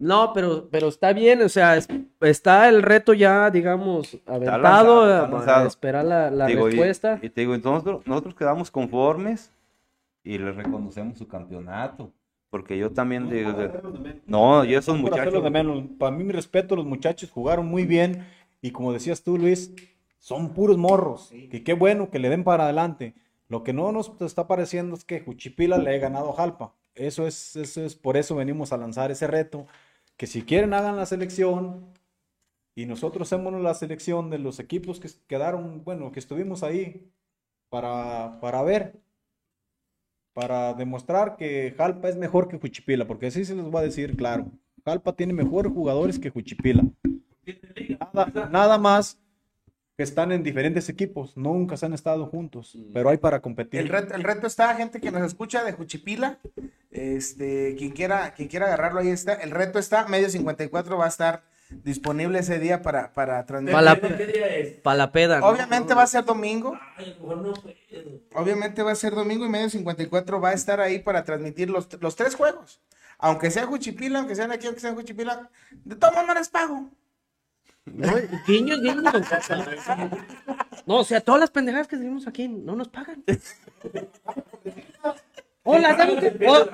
[0.01, 1.89] No, pero, pero está bien, o sea, es-
[2.21, 5.67] está el reto ya, digamos, aventado, lanzado, está a- a lanzado.
[5.69, 7.19] esperar la, la Digo, y- respuesta.
[7.23, 9.53] Y, te digo, entonces nosotros quedamos conformes
[10.29, 12.12] y le reconocemos su campeonato.
[12.51, 15.85] Porque yo también digo, de- no, y esos muchachos, de menos.
[15.99, 18.26] Para mí, mi respeto, los muchachos jugaron muy bien.
[18.61, 19.74] Y como decías tú, Luis,
[20.18, 21.31] son puros morros.
[21.33, 23.14] Y qué bueno que le den para adelante.
[23.49, 26.74] Lo que no nos está pareciendo es que Juchipila le haya ganado a Jalpa.
[26.95, 29.66] Eso es, eso es, por eso venimos a lanzar ese reto.
[30.18, 31.87] Que si quieren hagan la selección.
[32.74, 37.11] Y nosotros hacemos la selección de los equipos que quedaron, bueno, que estuvimos ahí
[37.70, 39.01] para, para ver.
[40.39, 43.09] Para demostrar que Jalpa es mejor que Juchipila.
[43.09, 44.47] Porque así se les va a decir, claro.
[44.84, 46.84] Jalpa tiene mejores jugadores que Juchipila.
[48.14, 49.18] Nada, nada más
[49.97, 53.80] que están en diferentes equipos, nunca se han estado juntos, pero hay para competir.
[53.80, 56.39] El reto, el reto está, gente que nos escucha de Juchipila.
[56.93, 59.34] Este, quien quiera, quien quiera agarrarlo, ahí está.
[59.34, 63.75] El reto está, medio 54 va a estar disponible ese día para, para transmitir.
[63.75, 64.75] Pa' la- ¿qué día es?
[64.81, 65.41] Para la peda.
[65.41, 65.47] ¿no?
[65.47, 66.79] Obviamente va a ser domingo.
[66.97, 67.16] Ay.
[68.35, 71.89] Obviamente va a ser domingo y medio 54 va a estar ahí para transmitir los,
[72.01, 72.81] los tres juegos.
[73.19, 75.51] Aunque sea Juchipila, aunque sean aquí, aunque sea Juchipila,
[75.85, 76.89] de todas maneras pago.
[77.85, 78.12] No,
[78.47, 79.03] guiño, guiño.
[80.87, 83.25] No, o sea, todas las pendejadas que decimos aquí no nos pagan.
[85.64, 85.97] Hola,
[86.47, 86.69] o,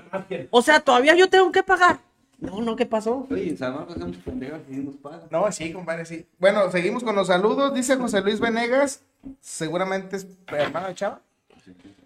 [0.58, 1.98] o sea, todavía yo tengo que pagar.
[2.38, 3.26] No, no, ¿qué pasó?
[3.30, 5.22] Oye, en San Marcos hacemos pendejas y nos pagan.
[5.30, 6.26] No, sí, compadre, sí.
[6.38, 7.74] Bueno, seguimos con los saludos.
[7.74, 9.02] Dice José Luis Venegas,
[9.40, 11.20] seguramente es hermano de Chava.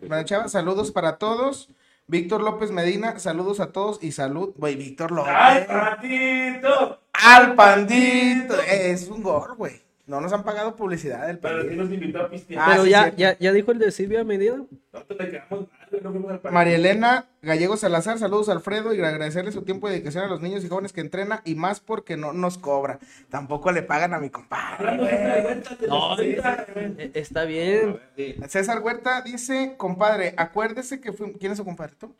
[0.00, 1.70] Hermano de Chava, saludos para todos.
[2.06, 4.54] Víctor López Medina, saludos a todos y salud.
[4.56, 5.34] Güey, Víctor López.
[5.36, 7.00] ¡Ay, ratito!
[7.12, 8.54] Al pandito.
[8.62, 9.87] Es un gol, güey.
[10.08, 12.62] No nos han pagado publicidad del Pero sí nos invitó a pistear.
[12.62, 14.64] Ah, Pero sí, ya, ya, ya dijo el de Silvia Medina.
[14.90, 16.52] Nosotros le quedamos mal, no fuimos al.
[16.52, 20.40] María Elena Gallego Salazar, saludos a Alfredo y agradecerle su tiempo y dedicación a los
[20.40, 22.98] niños y jóvenes que entrena y más porque no nos cobra.
[23.28, 25.60] Tampoco le pagan a mi compadre.
[25.86, 28.00] No, Eh, Está bien.
[28.48, 32.16] César Huerta dice, compadre, acuérdese que fuimos, ¿quién es su compadre tú?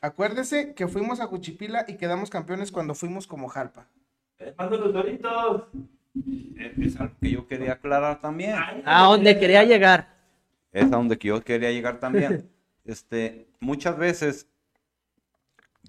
[0.00, 3.86] Acuérdese que fuimos a Juchipila y quedamos campeones cuando fuimos como Jalpa.
[4.58, 5.62] Mando los doritos.
[6.78, 8.54] Es algo que yo quería aclarar también.
[8.84, 10.14] A donde quería llegar.
[10.72, 12.48] Es a donde yo quería llegar también.
[12.86, 14.48] Este, muchas veces,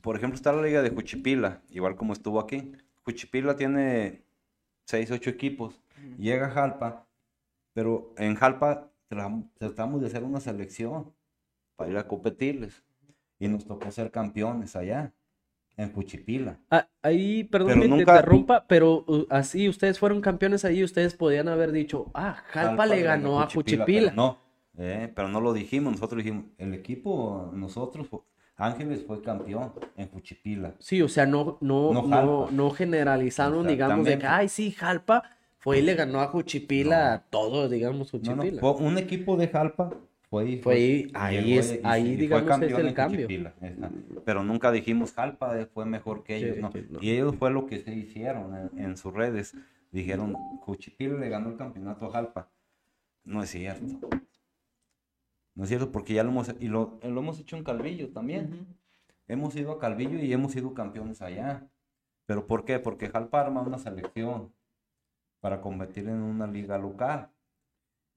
[0.01, 2.71] por ejemplo, está la liga de Juchipila, igual como estuvo aquí.
[3.03, 4.23] Juchipila tiene
[4.85, 5.79] 6, 8 equipos.
[6.17, 7.05] Llega Jalpa,
[7.73, 11.13] pero en Jalpa tra- tratamos de hacer una selección
[11.75, 12.83] para ir a competirles.
[13.37, 15.13] Y nos tocó ser campeones allá,
[15.77, 16.59] en Juchipila.
[16.71, 21.13] Ah, ahí, perdón Pero que te interrumpa, pero uh, así ustedes fueron campeones ahí, ustedes
[21.13, 24.11] podían haber dicho, ah, Jalpa, le ganó a Juchipila.
[24.11, 24.37] pero no,
[24.77, 28.07] eh, pero no lo dijimos, nosotros dijimos, el equipo, nosotros,
[28.55, 30.73] Ángeles fue campeón en Juchipila.
[30.79, 35.23] Sí, o sea, no, no, No no, no generalizaron, digamos, de que, ay, sí, Jalpa
[35.59, 38.61] fue y le ganó a Juchipila a todo, digamos, Juchipila.
[38.63, 39.91] un equipo de Jalpa
[40.29, 40.57] fue ahí.
[40.61, 43.27] Fue ahí, ahí es- y- ahí, y fue digamos, es el cambio.
[44.25, 46.99] Pero nunca dijimos Jalpa eh, fue mejor que ellos, Sí, no.
[47.01, 49.55] Y ellos fue lo que se hicieron en, en sus redes.
[49.91, 52.49] Dijeron, Juchipila le ganó el campeonato a Jalpa.
[53.23, 54.09] No es cierto.
[55.55, 58.67] No es cierto porque ya lo hemos, y lo, lo hemos hecho en Calvillo también.
[59.27, 61.67] Hemos ido a Calvillo y hemos sido campeones allá.
[62.25, 62.79] ¿Pero por qué?
[62.79, 64.53] Porque Jalpa arma una selección
[65.39, 67.29] para competir en una liga local.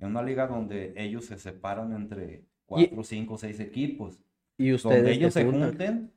[0.01, 4.18] En una liga donde ellos se separan entre cuatro, cinco, seis equipos.
[4.57, 6.11] Y Donde ellos se junten,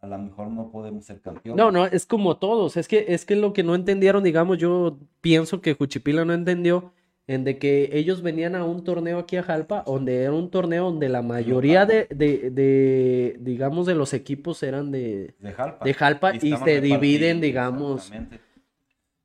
[0.00, 1.56] a lo mejor no podemos ser campeones.
[1.56, 2.76] No, no, es como todos.
[2.76, 6.92] Es que, es que lo que no entendieron, digamos, yo pienso que Juchipila no entendió
[7.26, 10.84] en de que ellos venían a un torneo aquí a Jalpa, donde era un torneo
[10.84, 15.84] donde la mayoría de, de, de, digamos, de los equipos eran de, De Jalpa.
[15.84, 18.12] de Jalpa y se dividen, digamos.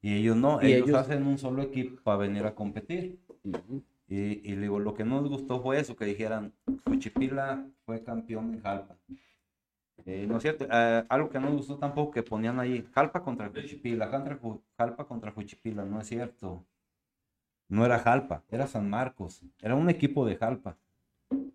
[0.02, 3.20] Y ellos no, ellos- hacen un solo equipo para venir a competir.
[4.08, 6.54] Y, y digo, lo que no nos gustó fue eso, que dijeran,
[6.86, 8.98] Juchipila fue campeón en Jalpa.
[10.06, 13.24] Eh, no es cierto, eh, algo que no nos gustó tampoco que ponían ahí, Jalpa
[13.24, 16.66] contra Ju- Jalpa contra Juchipila, no es cierto.
[17.70, 20.76] No era Jalpa, era San Marcos, era un equipo de Jalpa,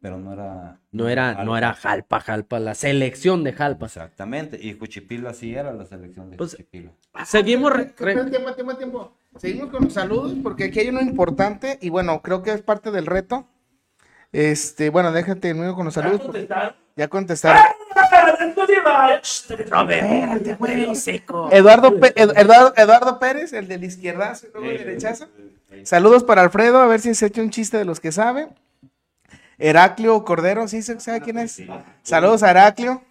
[0.01, 0.81] pero no era...
[0.93, 3.85] No era, no era Jalpa, Jalpa, la selección de Jalpa.
[3.87, 6.93] Exactamente, y Juchipila sí era la selección de Pues, Juchipila.
[7.27, 7.71] Seguimos.
[7.73, 9.17] re- re- Espera, tiempo, tiempo, tiempo.
[9.39, 12.91] Seguimos con los saludos porque aquí hay uno importante y bueno, creo que es parte
[12.91, 13.47] del reto.
[14.33, 16.21] Este, bueno, déjate termino con los saludos.
[16.97, 17.63] Ya contestaron.
[21.53, 25.29] Eduardo, Pe- Ed- Eduardo, Eduardo Pérez, el del izquierdazo y luego el derechazo.
[25.85, 28.49] Saludos para Alfredo, a ver si se echa un chiste de los que sabe.
[29.59, 31.63] Heraclio Cordero, ¿sí se sabe quién es?
[32.03, 33.03] Saludos a Heraclio.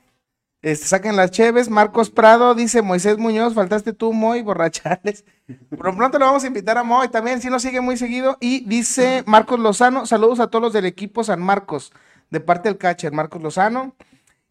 [0.66, 1.70] Este, saquen las cheves.
[1.70, 5.24] Marcos Prado dice Moisés Muñoz, faltaste tú, Moy, borrachales.
[5.70, 8.38] Por lo pronto le vamos a invitar a Moy también, si nos sigue muy seguido.
[8.42, 11.94] Y dice Marcos Lozano, saludos a todos los del equipo San Marcos,
[12.32, 13.94] de parte del catcher, Marcos Lozano.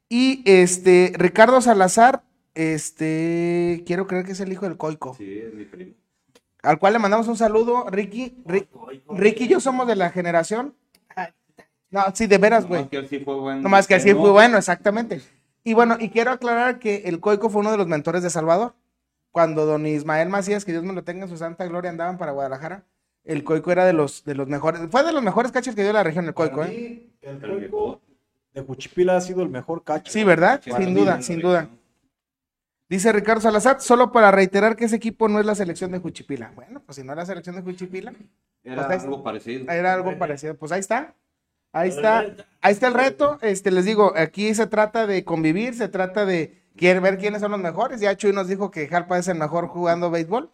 [0.09, 2.23] Y este, Ricardo Salazar,
[2.55, 5.95] este, quiero creer que es el hijo del Coico, Sí, es mi primo.
[6.63, 7.87] al cual le mandamos un saludo.
[7.91, 8.69] Ricky, Ri-
[9.09, 10.75] Ricky y yo somos de la generación.
[11.91, 12.81] No, sí, de veras, güey.
[12.83, 13.61] Nomás que él sí fue bueno.
[13.63, 14.21] Nomás que así no.
[14.21, 15.21] fue bueno, exactamente.
[15.65, 18.75] Y bueno, y quiero aclarar que el Coico fue uno de los mentores de Salvador.
[19.33, 22.33] Cuando don Ismael Macías, que Dios me lo tenga en su santa gloria, andaban para
[22.33, 22.85] Guadalajara,
[23.25, 25.93] el Coico era de los, de los mejores, fue de los mejores catchers que dio
[25.93, 26.77] la región, el Coico, Para ¿eh?
[27.11, 28.01] mí, el Pero que- Coico
[28.53, 30.13] de Juchipila ha sido el mejor catcher.
[30.13, 30.61] Sí, ¿verdad?
[30.63, 31.69] Sí, sin duda, sin duda.
[32.89, 36.53] Dice Ricardo Salazar, solo para reiterar que ese equipo no es la selección de Juchipila.
[36.55, 38.13] Bueno, pues si no es la selección de Juchipila,
[38.63, 39.73] Era Pues algo parecido.
[39.73, 40.55] era algo parecido.
[40.55, 41.15] Pues ahí está.
[41.75, 42.25] Ahí está.
[42.63, 43.39] Ahí está el reto.
[43.43, 47.51] Este, les digo, aquí se trata de convivir, se trata de quiere ver quiénes son
[47.51, 48.01] los mejores.
[48.01, 50.51] Ya Chuy nos dijo que Jalpa es el mejor jugando béisbol.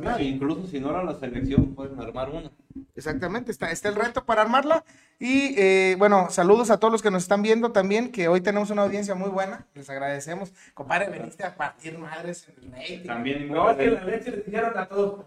[0.00, 2.50] No, incluso si no era la selección, pueden armar una.
[2.96, 4.84] Exactamente, está, está el reto para armarla.
[5.20, 8.70] Y eh, bueno, saludos a todos los que nos están viendo también, que hoy tenemos
[8.70, 9.66] una audiencia muy buena.
[9.74, 10.52] Les agradecemos.
[10.74, 13.06] Compadre, veniste a partir madres en el rating.
[13.06, 15.24] También No, es que la leche le dijeron a todos.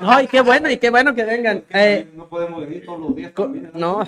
[0.00, 1.64] No, y qué bueno, y qué bueno que vengan.
[1.70, 3.32] Eh, no podemos venir todos los días.
[3.34, 4.02] también, no,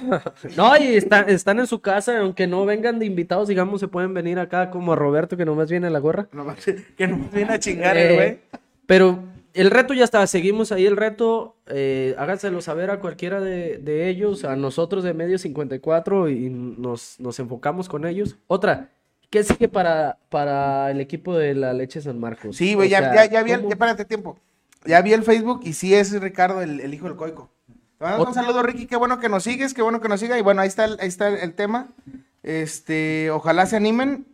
[0.56, 4.14] no, y están, están en su casa, aunque no vengan de invitados, digamos, se pueden
[4.14, 6.28] venir acá como a Roberto, que nomás viene a la gorra.
[6.32, 6.46] No,
[6.96, 8.38] que nos viene a chingar Eh, el güey.
[8.92, 9.20] Pero
[9.54, 14.10] el reto ya está, seguimos ahí el reto, eh, háganselo saber a cualquiera de, de
[14.10, 18.36] ellos, a nosotros de Medio 54 y nos, nos enfocamos con ellos.
[18.48, 18.90] Otra,
[19.30, 22.54] ¿qué sigue para, para el equipo de la Leche San Marcos?
[22.54, 24.38] Sí, güey, ya, sea, ya, ya vi el, ya, espérate tiempo.
[24.84, 27.50] Ya vi el Facebook y sí es Ricardo, el, el hijo del Coico.
[27.96, 30.38] Te mandamos un saludo, Ricky, qué bueno que nos sigues, qué bueno que nos siga.
[30.38, 31.88] Y bueno, ahí está el, ahí está el, el tema.
[32.42, 34.26] Este, ojalá se animen.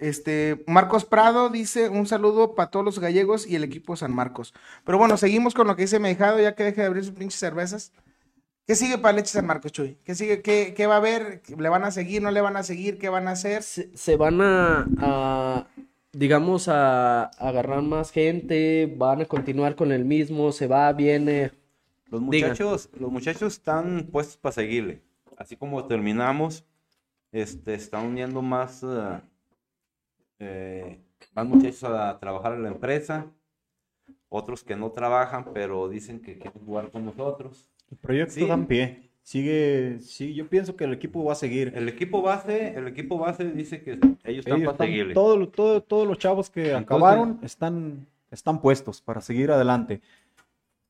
[0.00, 4.54] Este, Marcos Prado dice un saludo para todos los gallegos y el equipo San Marcos.
[4.84, 7.38] Pero bueno, seguimos con lo que dice Mejado, ya que deje de abrir sus pinches
[7.38, 7.92] cervezas.
[8.66, 9.98] ¿Qué sigue para Leche San Marcos, Chuy?
[10.04, 10.42] ¿Qué sigue?
[10.42, 11.42] ¿Qué, qué va a haber?
[11.58, 12.22] ¿Le van a seguir?
[12.22, 12.98] ¿No le van a seguir?
[12.98, 13.62] ¿Qué van a hacer?
[13.62, 15.66] se, se van a, a,
[16.12, 21.52] digamos, a, a agarrar más gente, van a continuar con el mismo, se va, viene.
[22.06, 22.48] Los Diga.
[22.48, 25.02] muchachos, los muchachos están puestos para seguirle.
[25.36, 26.64] Así como terminamos,
[27.32, 29.20] este, están uniendo más, eh,
[30.40, 30.98] eh,
[31.34, 33.26] más muchachos a trabajar en la empresa.
[34.28, 37.68] Otros que no trabajan, pero dicen que quieren jugar con nosotros.
[37.90, 38.46] El proyecto Sí.
[38.46, 39.10] da en pie.
[39.22, 41.72] Sigue, sí, yo pienso que el equipo va a seguir.
[41.76, 44.00] El equipo base, el equipo base dice que ellos
[44.46, 49.00] están Ellos para están- todo- todo- todos los chavos que Entonces- acabaron están, están puestos
[49.02, 50.00] para seguir adelante.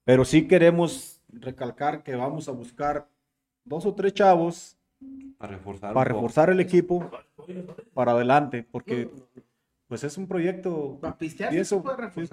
[0.04, 3.08] Pero sí queremos recalcar que vamos a buscar
[3.64, 4.76] dos o tres chavos
[5.38, 5.94] Para reforzar.
[5.94, 7.10] para reforzar el equipo
[7.94, 9.08] para adelante, porque
[9.88, 11.82] pues es un proyecto, Para pistear, pienso,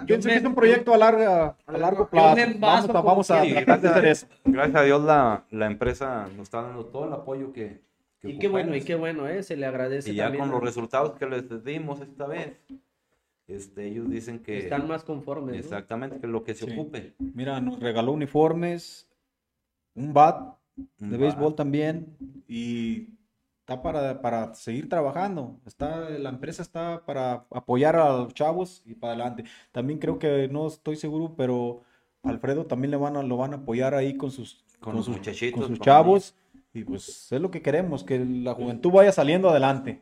[0.06, 2.36] que es un proyecto a, larga, a largo plazo.
[2.60, 4.28] Vamos a, vamos a Sí, tratar de hacer eso.
[4.46, 7.82] Gracias a Dios la, la empresa nos está dando todo el apoyo que,
[8.20, 9.42] que Y qué bueno, y qué bueno, ¿eh?
[9.42, 10.44] Se le agradece Y ya también.
[10.44, 12.60] con los resultados que les dimos esta vez,
[13.48, 15.60] este, ellos dicen que Están más conformes, ¿no?
[15.60, 16.74] exactamente que lo que se Sí.
[16.74, 17.16] ocupe.
[17.18, 19.08] Mira, nos regaló uniformes,
[19.96, 20.58] un bat
[21.00, 21.20] de bar.
[21.20, 22.16] béisbol también
[22.48, 23.10] y
[23.60, 25.60] está para, para seguir trabajando.
[25.66, 29.44] Está, la empresa está para apoyar a los chavos y para adelante.
[29.72, 31.82] También creo que no estoy seguro, pero
[32.24, 35.18] Alfredo también le van a, lo van a apoyar ahí con sus, Con con sus,
[35.18, 36.36] muchachitos, con sus chavos.
[36.74, 40.02] Y pues es lo que queremos, que la juventud vaya saliendo adelante.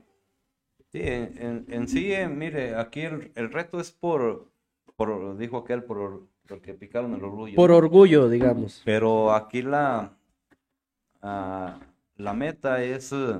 [0.92, 4.48] Sí, en, en- sí, eh, mire, aquí el, el reto es por,
[4.96, 7.56] por, dijo aquel, por lo que picaron el orgullo.
[7.56, 8.82] Por orgullo, digamos.
[8.86, 10.18] Pero aquí la,
[11.26, 11.80] ah,
[12.18, 13.40] la meta es, eh,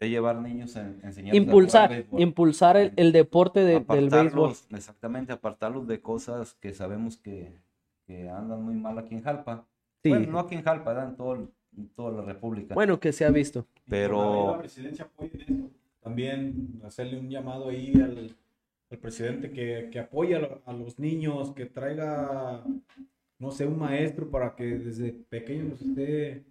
[0.00, 2.20] es llevar niños, en, a jugar Impulsar, béisbol.
[2.20, 4.52] impulsar el, el deporte de- del béisbol.
[4.70, 7.58] Exactamente, apartarlos de cosas que sabemos que,
[8.06, 9.66] que andan muy mal aquí en Jalpa.
[10.02, 10.10] Sí.
[10.10, 11.10] Bueno, no aquí en Jalpa, ¿verdad?
[11.10, 12.74] en, todo el- en toda la República.
[12.74, 13.66] Bueno, que se ha visto.
[13.88, 15.70] Pero- la presidencia apoye eso.
[16.00, 18.36] También hacerle un llamado ahí al,
[18.90, 22.62] al presidente que, que apoye a, a los niños, que traiga,
[23.44, 26.44] no sé, un maestro para que desde pequeños los esté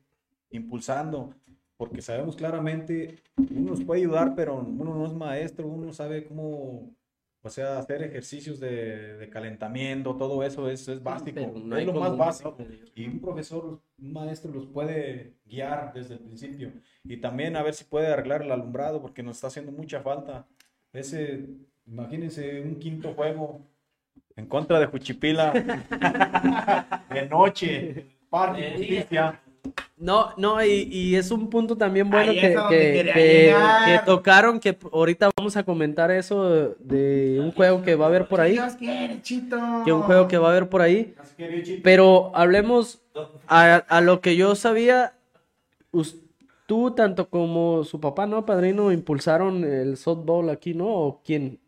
[0.51, 1.33] impulsando.
[1.75, 6.23] Porque sabemos claramente, uno nos puede ayudar, pero uno no es maestro, uno no sabe
[6.23, 6.95] cómo,
[7.41, 11.93] o sea, hacer ejercicios de, de calentamiento, todo eso es, es básico, no es lo
[11.93, 12.55] más básico.
[12.95, 16.71] Y un profesor, un maestro los puede guiar desde el principio.
[17.03, 20.47] Y también a ver si puede arreglar el alumbrado porque nos está haciendo mucha falta.
[20.93, 21.49] Ese,
[21.87, 23.67] imagínense un quinto juego
[24.35, 25.51] en contra de Juchipila
[27.09, 29.39] de noche, Parque Justicia.
[29.95, 35.55] No, no, y, y es un punto también bueno que, que- tocaron, que ahorita vamos
[35.55, 39.57] a comentar eso de, un juego que va a haber por ahí, Dios quiere, chito.
[39.85, 41.15] que un juego que va a haber por ahí.
[41.83, 43.01] Pero hablemos
[43.47, 45.13] a, a lo que yo sabía,
[46.65, 48.91] tú tanto como su papá, ¿no, padrino?
[48.91, 50.87] Impulsaron el softball aquí, ¿no?
[50.87, 51.59] ¿O quién?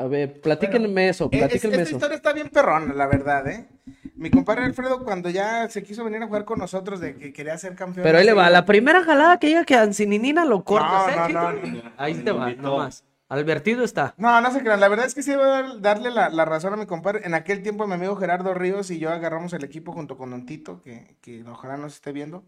[0.00, 1.96] A ver, platíquenme eso, es- platíquenme esta eso.
[1.96, 3.68] historia está bien perrona, la verdad, ¿eh?
[4.14, 7.56] Mi compadre Alfredo, cuando ya se quiso venir a jugar con nosotros de que quería
[7.58, 8.04] ser campeón.
[8.04, 11.32] Pero ahí le va, la primera jalada que diga que a Ansininina lo cortas, ¿eh,
[11.32, 11.82] no, no, no.
[11.96, 13.04] Ahí te va, nomás.
[13.28, 14.14] Advertido está.
[14.16, 14.80] No, no se crean.
[14.80, 17.20] La verdad es que sí voy a dar- darle la, la razón a mi compadre.
[17.24, 20.46] En aquel tiempo mi amigo Gerardo Ríos y yo agarramos el equipo junto con Don
[20.46, 22.42] Tito, que, que ojalá nos esté viendo,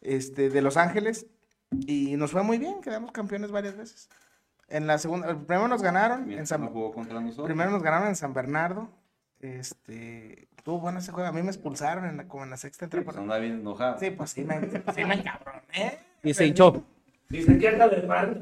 [0.00, 1.26] este, de Los Ángeles.
[1.86, 4.08] Y nos fue muy bien, quedamos campeones varias veces.
[4.68, 7.46] En la segunda, primero nos ganaron en San, no jugó contra nosotros.
[7.46, 8.88] primero nos ganaron en San Bernardo.
[9.40, 11.28] Este, estuvo bueno ese juego.
[11.28, 13.22] A mí me expulsaron en la, como en la sexta Pues temporada.
[13.22, 13.98] andaba bien enojado.
[13.98, 14.60] Sí, pues sí me,
[14.94, 15.98] sí me encabroné.
[16.22, 16.82] Y se hinchó.
[17.28, 18.40] Dice que anda del mar.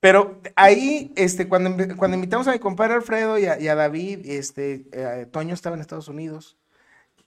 [0.00, 4.20] Pero ahí, este, cuando, cuando invitamos a mi compadre Alfredo y a, y a David,
[4.26, 6.56] este, eh, Toño estaba en Estados Unidos.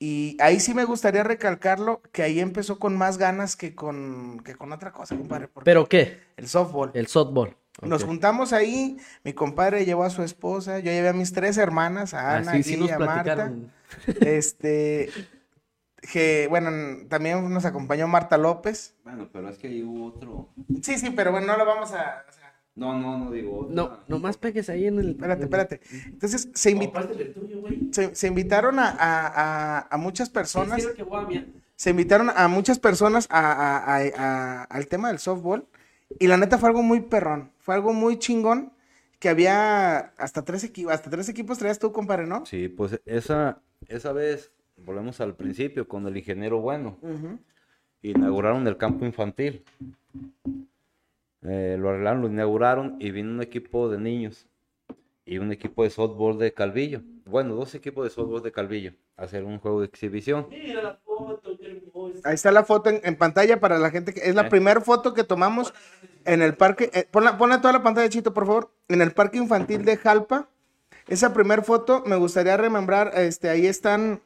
[0.03, 4.55] Y ahí sí me gustaría recalcarlo, que ahí empezó con más ganas que con, que
[4.55, 5.47] con otra cosa, compadre.
[5.63, 6.19] ¿Pero qué?
[6.37, 6.89] el softball.
[6.95, 7.55] El softball.
[7.83, 12.15] Nos juntamos ahí, mi compadre llevó a su esposa, yo llevé a mis tres hermanas,
[12.15, 13.53] a Ana, Así sí nos Guilla, Marta.
[14.21, 15.11] Este,
[16.11, 18.95] que bueno, también nos acompañó Marta López.
[19.03, 20.49] Bueno, pero es que ahí hubo otro.
[20.81, 22.25] Sí, sí, pero bueno, no lo vamos a...
[22.75, 23.73] No, no, no digo otro.
[23.75, 25.09] No, nomás pegues ahí en el.
[25.11, 25.81] espérate, espérate.
[26.05, 27.89] Entonces, se, invi- Compártele el tuyo, güey.
[27.91, 29.27] se, se invitaron a, a-
[29.79, 31.45] a- a muchas personas, que
[31.75, 35.65] se invitaron a muchas personas a- a- a- a- al tema del softball.
[36.19, 38.71] Y la neta fue algo muy perrón, fue algo muy chingón,
[39.19, 42.45] que había hasta tres equipos, hasta tres equipos traías tú, compadre, ¿no?
[42.45, 46.97] Sí, pues esa, esa vez, volvemos al principio, con el ingeniero bueno.
[47.01, 47.37] Ujú.
[48.01, 49.63] inauguraron el campo infantil.
[51.43, 54.47] Eh, lo arreglaron, lo inauguraron y vino un equipo de niños
[55.25, 57.01] y un equipo de softball de Calvillo.
[57.25, 60.47] Bueno, dos equipos de softball de Calvillo a hacer un juego de exhibición.
[60.49, 62.19] Mira la foto, qué hermosa.
[62.25, 64.49] Ahí está la foto en, en pantalla para la gente que es la Eh.
[64.49, 65.73] primera foto que tomamos
[66.25, 66.89] en el parque.
[66.93, 68.71] eh, ponla, ponla toda la pantalla, Chito, por favor.
[68.87, 70.47] En el parque infantil de Jalpa.
[71.07, 73.11] Esa primera foto me gustaría remembrar.
[73.15, 74.21] Este, ahí están.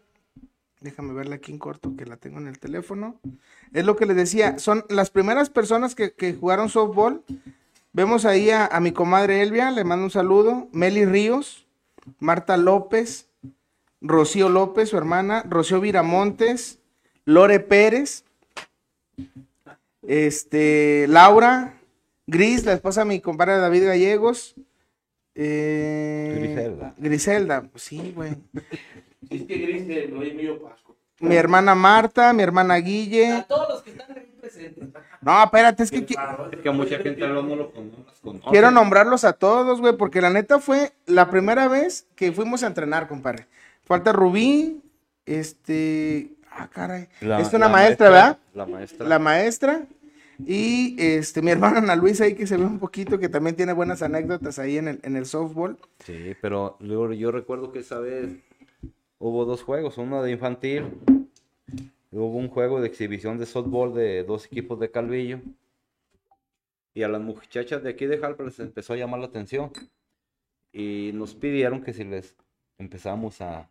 [0.86, 3.20] Déjame verla aquí en corto, que la tengo en el teléfono.
[3.74, 4.60] Es lo que les decía.
[4.60, 7.24] Son las primeras personas que, que jugaron softball.
[7.92, 10.68] Vemos ahí a, a mi comadre Elvia, le mando un saludo.
[10.72, 11.66] Meli Ríos,
[12.20, 13.28] Marta López,
[14.00, 16.78] Rocío López, su hermana, Rocío Viramontes,
[17.26, 18.24] Lore Pérez,
[20.04, 21.74] este, Laura,
[22.28, 24.54] Gris, la esposa de mi compadre David Gallegos.
[25.34, 26.94] eh, Griselda.
[26.98, 28.36] Griselda, pues sí, güey.
[29.30, 30.96] Es que gris de medio pasco.
[31.20, 33.32] Mi hermana Marta, mi hermana Guille.
[33.32, 34.90] A todos los que están aquí presentes.
[35.22, 38.42] No, espérate, es que qui- Es que mucha gente no, lo conoce.
[38.52, 42.68] quiero nombrarlos a todos, güey, porque la neta fue la primera vez que fuimos a
[42.68, 43.48] entrenar, compadre.
[43.86, 44.82] Falta Rubí,
[45.26, 47.08] este, ah, caray.
[47.22, 48.38] La- es una maestra, ¿verdad?
[48.54, 49.08] La maestra.
[49.08, 49.82] la maestra
[50.46, 53.72] y este mi hermana Ana Luisa ahí que se ve un poquito que también tiene
[53.74, 55.78] buenas anécdotas ahí en el, en el softball.
[56.06, 58.30] Sí, pero yo, yo recuerdo que esa vez
[59.20, 60.84] hubo dos juegos, uno de infantil,
[62.12, 65.40] hubo un juego de exhibición de softball de dos equipos de Calvillo.
[66.94, 69.72] Y a las muchachas de aquí de Jalpa les empezó a llamar la atención.
[70.72, 72.36] Y nos pidieron que si les
[72.78, 73.70] empezamos a,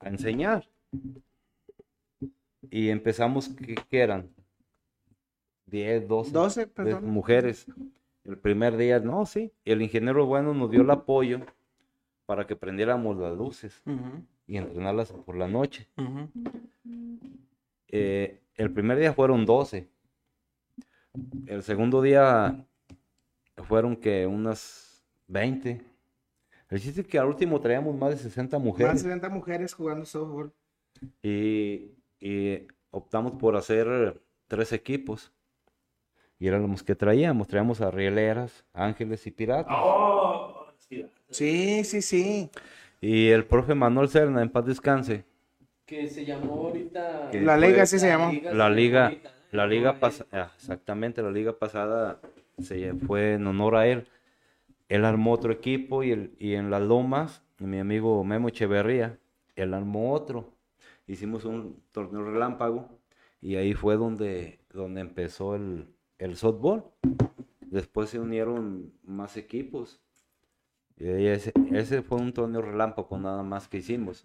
[0.00, 0.68] a enseñar.
[2.70, 4.30] Y empezamos, ¿qué, qué eran?
[5.66, 6.30] 10, 12.
[6.32, 7.10] 12, de perdón.
[7.10, 7.66] mujeres.
[8.24, 9.52] El primer día, no, sí.
[9.64, 11.40] El ingeniero bueno nos dio el apoyo
[12.26, 15.88] para que prendiéramos las luces Ujú, y entrenarlas por la noche.
[17.88, 19.88] Eh, el primer día fueron 12.
[21.46, 22.64] El segundo día
[23.68, 25.80] fueron que unas 20.
[26.68, 29.72] El chiste es que al último traíamos más de 60 Más de mujeres 60 mujeres
[29.74, 30.52] jugando softball.
[31.22, 35.32] y, y optamos por hacer tres equipos.
[36.38, 37.48] Y eran los que traíamos.
[37.48, 39.72] Traíamos a rieleras, ángeles y piratas.
[39.74, 40.66] Oh.
[41.30, 42.50] Sí, sí, sí.
[43.00, 45.24] Y el profe Manuel Serna, en paz descanse,
[45.84, 47.28] Que se llamó ahorita.
[47.30, 48.32] Que La liga así se llamó.
[48.52, 52.20] la liga, ahorita, la liga pasada, exactamente, la liga pasada
[52.58, 54.08] se fue en honor a él.
[54.88, 59.18] Él armó otro equipo y, el, y en las lomas, mi amigo Memo Echeverría,
[59.56, 60.52] él armó otro.
[61.06, 62.88] Hicimos un torneo relámpago
[63.40, 65.88] y ahí fue donde, donde empezó el,
[66.18, 66.84] el softball.
[67.60, 70.00] Después se unieron más equipos.
[70.98, 74.24] Y ese, ese fue un torneo relámpago nada más que hicimos.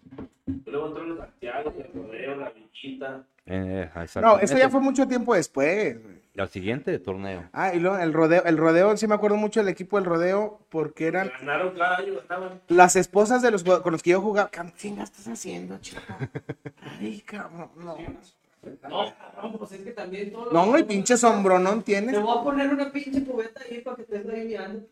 [0.66, 3.24] Luego entró el Santiago, el rodeo, la villita.
[3.44, 3.90] Eh,
[4.22, 5.98] No, eso ya fue mucho tiempo después.
[6.38, 7.50] Al siguiente torneo.
[7.52, 10.60] Ah, y luego el rodeo, el rodeo, sí me acuerdo mucho del equipo del rodeo,
[10.70, 12.60] porque eran Ganaron cada año, ganaban.
[12.68, 14.50] las esposas de los con los que yo jugaba.
[14.50, 16.00] ¿Qué estás haciendo, chico?
[17.00, 17.96] Ay, cabrón, no.
[18.88, 20.52] No, cabrón, pues es que también todo.
[20.52, 22.20] No, y pinche sombronón Te tienes.
[22.22, 24.86] voy a poner una pinche cubeta ahí para que te estés ahí mirando.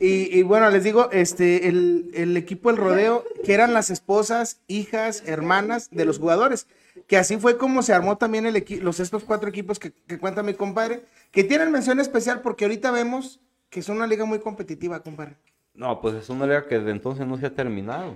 [0.00, 4.62] Y, y bueno, les digo, este, el, el equipo del rodeo, que eran las esposas,
[4.68, 6.66] hijas, hermanas de los jugadores.
[7.06, 10.42] Que así fue como se armó también el los estos cuatro equipos que, que cuenta
[10.42, 15.02] mi compadre, que tienen mención especial porque ahorita vemos que es una liga muy competitiva,
[15.02, 15.36] compadre.
[15.74, 18.14] No, pues es una liga que desde entonces no se ha terminado.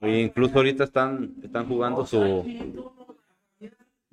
[0.00, 2.18] E incluso ahorita están, están jugando su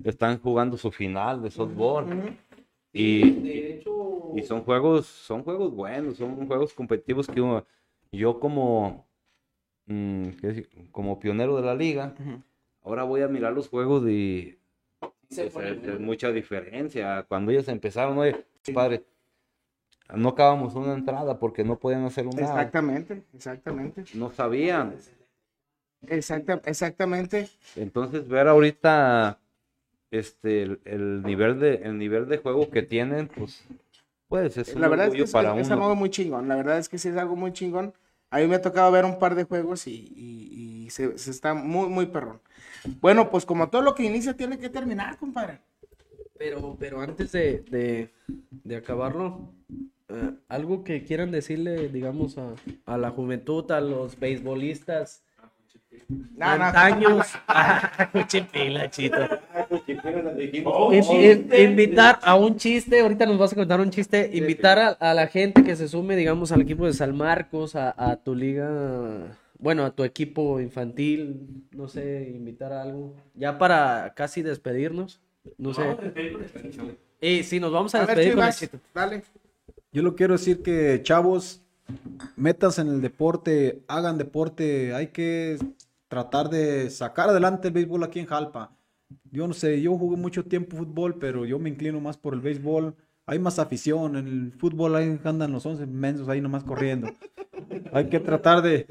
[0.04, 2.36] están jugando su final de softball.
[2.92, 4.32] Y, De hecho.
[4.34, 7.64] y son juegos, son juegos buenos, son juegos competitivos que uno-
[8.12, 9.06] yo como
[9.86, 10.68] mm, ¿qué decir?
[10.92, 12.14] como pionero de la liga,
[12.82, 14.58] ahora voy a mirar los juegos y
[15.28, 17.24] se es, es- mucha diferencia.
[17.28, 18.44] Cuando ellos empezaron, oye,
[18.74, 19.04] padre,
[20.14, 22.46] no acabamos una entrada porque no podían hacer un nada.
[22.62, 24.04] Exactamente, exactamente.
[24.14, 24.96] No sabían.
[26.02, 27.48] Exacta- exactamente.
[27.76, 29.38] Entonces, ver ahorita
[30.10, 33.64] este el, el nivel de el nivel de juego que tienen, pues
[34.28, 35.74] pues es un La verdad es que es, para es uno.
[35.82, 36.48] algo muy chingón.
[36.48, 37.92] La verdad es que sí es algo muy chingón.
[38.30, 41.30] A mí me ha tocado ver un par de juegos y, y- y se, se
[41.30, 42.40] está muy, muy perrón.
[43.00, 45.60] Bueno, pues como todo lo que inicia tiene que terminar, compadre.
[46.38, 48.10] Pero, pero antes de, de,
[48.64, 49.52] de acabarlo,
[50.08, 52.54] eh, algo que quieran decirle, digamos, a,
[52.86, 55.22] a la juventud, a los beisbolistas.
[56.40, 57.26] Antaños.
[57.46, 59.18] Ah, Cuchipila, chito.
[60.64, 61.12] Oh, In- sí.
[61.14, 65.14] in- invitar a un chiste, ahorita nos vas a contar un chiste, invitar a, a
[65.14, 69.36] la gente que se sume, digamos, al equipo de San Marcos, a, a tu liga,
[69.58, 75.20] bueno, a tu equipo infantil, no sé, invitar a algo, ya para casi despedirnos,
[75.58, 75.82] no sé.
[77.20, 78.78] Y sí, nos vamos a A ver, despedir con el Chivas, chiste.
[78.94, 79.22] dale.
[79.92, 81.62] Yo lo quiero decir que, chavos,
[82.36, 85.58] metas en el deporte, hagan deporte, hay que
[86.08, 88.72] tratar de sacar adelante el béisbol aquí en Jalpa.
[89.30, 92.40] Yo no sé, yo jugué mucho tiempo fútbol, pero yo me inclino más por el
[92.40, 92.94] béisbol.
[93.26, 97.08] Hay más afición, en el fútbol ahí andan los 11 mensos ahí nomás corriendo.
[97.92, 98.86] Hay que tratar de,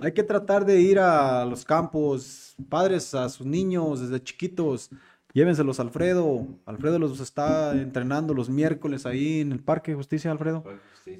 [0.00, 4.90] hay que tratar de ir a los campos, padres a sus niños desde chiquitos,
[5.32, 6.46] llévenselos a Alfredo.
[6.66, 10.64] Alfredo los está entrenando los miércoles ahí en el Parque de Justicia, Alfredo,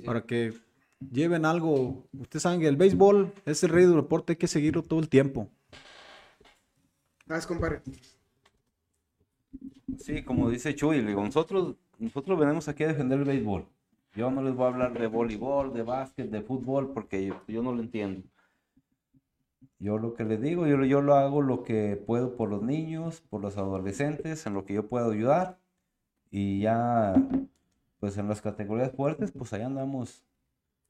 [0.04, 0.52] para que
[1.10, 2.06] lleven algo.
[2.12, 5.08] Ustedes saben que el béisbol es el rey del deporte, hay que seguirlo todo el
[5.08, 5.48] tiempo.
[7.26, 7.82] Vas, compadre.
[9.98, 13.66] Sí, como dice Chuy, digo, nosotros, nosotros venimos aquí a defender el béisbol.
[14.14, 17.62] Yo no les voy a hablar de voleibol, de básquet, de fútbol, porque yo, yo
[17.62, 18.22] no lo entiendo.
[19.82, 23.20] Yo lo que les digo, yo, yo lo hago lo que puedo por los niños,
[23.28, 25.58] por los adolescentes, en lo que yo puedo ayudar.
[26.30, 27.14] Y ya,
[27.98, 30.22] pues en las categorías fuertes, pues ahí andamos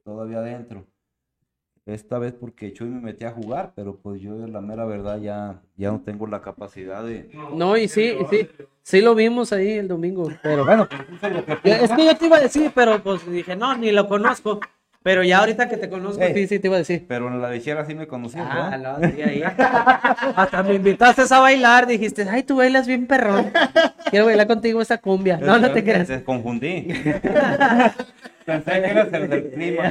[0.03, 0.85] todavía adentro.
[1.87, 5.59] Esta vez porque Chuy me metí a jugar, pero pues yo la mera verdad ya,
[5.75, 7.31] ya no tengo la capacidad de...
[7.55, 8.47] No, y sí, sí,
[8.83, 10.87] sí lo vimos ahí el domingo, pero Bueno,
[11.63, 14.59] es que yo te iba a decir, pero pues dije, no, ni lo conozco,
[15.03, 16.33] pero ya ahorita que te conozco, Ey.
[16.33, 17.05] sí, sí te iba a decir.
[17.07, 19.43] Pero en la lechera sí me conocías, Ah, no, sí, ahí.
[19.43, 23.51] Hasta me invitaste a bailar, dijiste, ay, tú bailas bien perrón.
[24.09, 25.37] Quiero bailar contigo esa cumbia.
[25.37, 26.07] No, no te creas.
[26.07, 26.87] Te confundí.
[28.45, 29.89] Pensé que eras el del clima.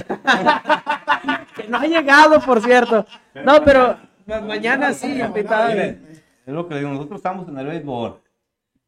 [1.56, 3.06] Que no ha llegado, por cierto.
[3.44, 3.96] No, pero
[4.26, 5.68] ma- mañana sí, invitada.
[5.68, 5.98] Mire,
[6.46, 8.20] es lo que digo, nosotros estamos en el béisbol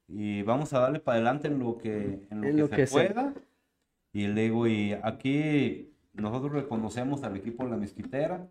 [0.09, 2.77] y vamos a darle para adelante en lo que, en lo En que lo se
[2.77, 3.33] que se- pueda.
[4.13, 8.49] Y le digo, y aquí nosotros reconocemos al equipo de la mezquitera,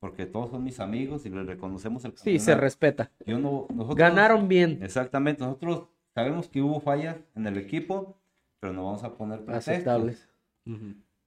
[0.00, 2.60] porque todos son mis amigos y les reconocemos el Sí, se campeonato.
[2.60, 3.10] respeta.
[3.26, 4.78] Yo no, nosotros, Ganaron bien.
[4.82, 8.16] Exactamente, nosotros sabemos que hubo fallas en el equipo,
[8.60, 9.74] pero no vamos a poner pretextos.
[9.74, 10.28] Aceptables.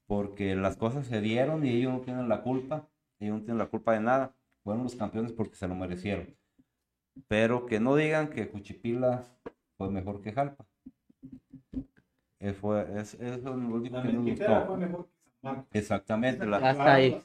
[0.06, 2.86] porque las cosas se dieron y ellos no tienen la culpa,
[3.18, 6.36] ellos no tienen la culpa de nada, fueron los campeones porque se lo merecieron.
[7.28, 9.24] Pero que no digan que Juchipila
[9.78, 10.64] fue mejor que Jalpa.
[12.60, 14.78] Fue- es, eso es lo único que nos gustó.
[15.72, 17.20] Exactamente, la- Hasta ahí.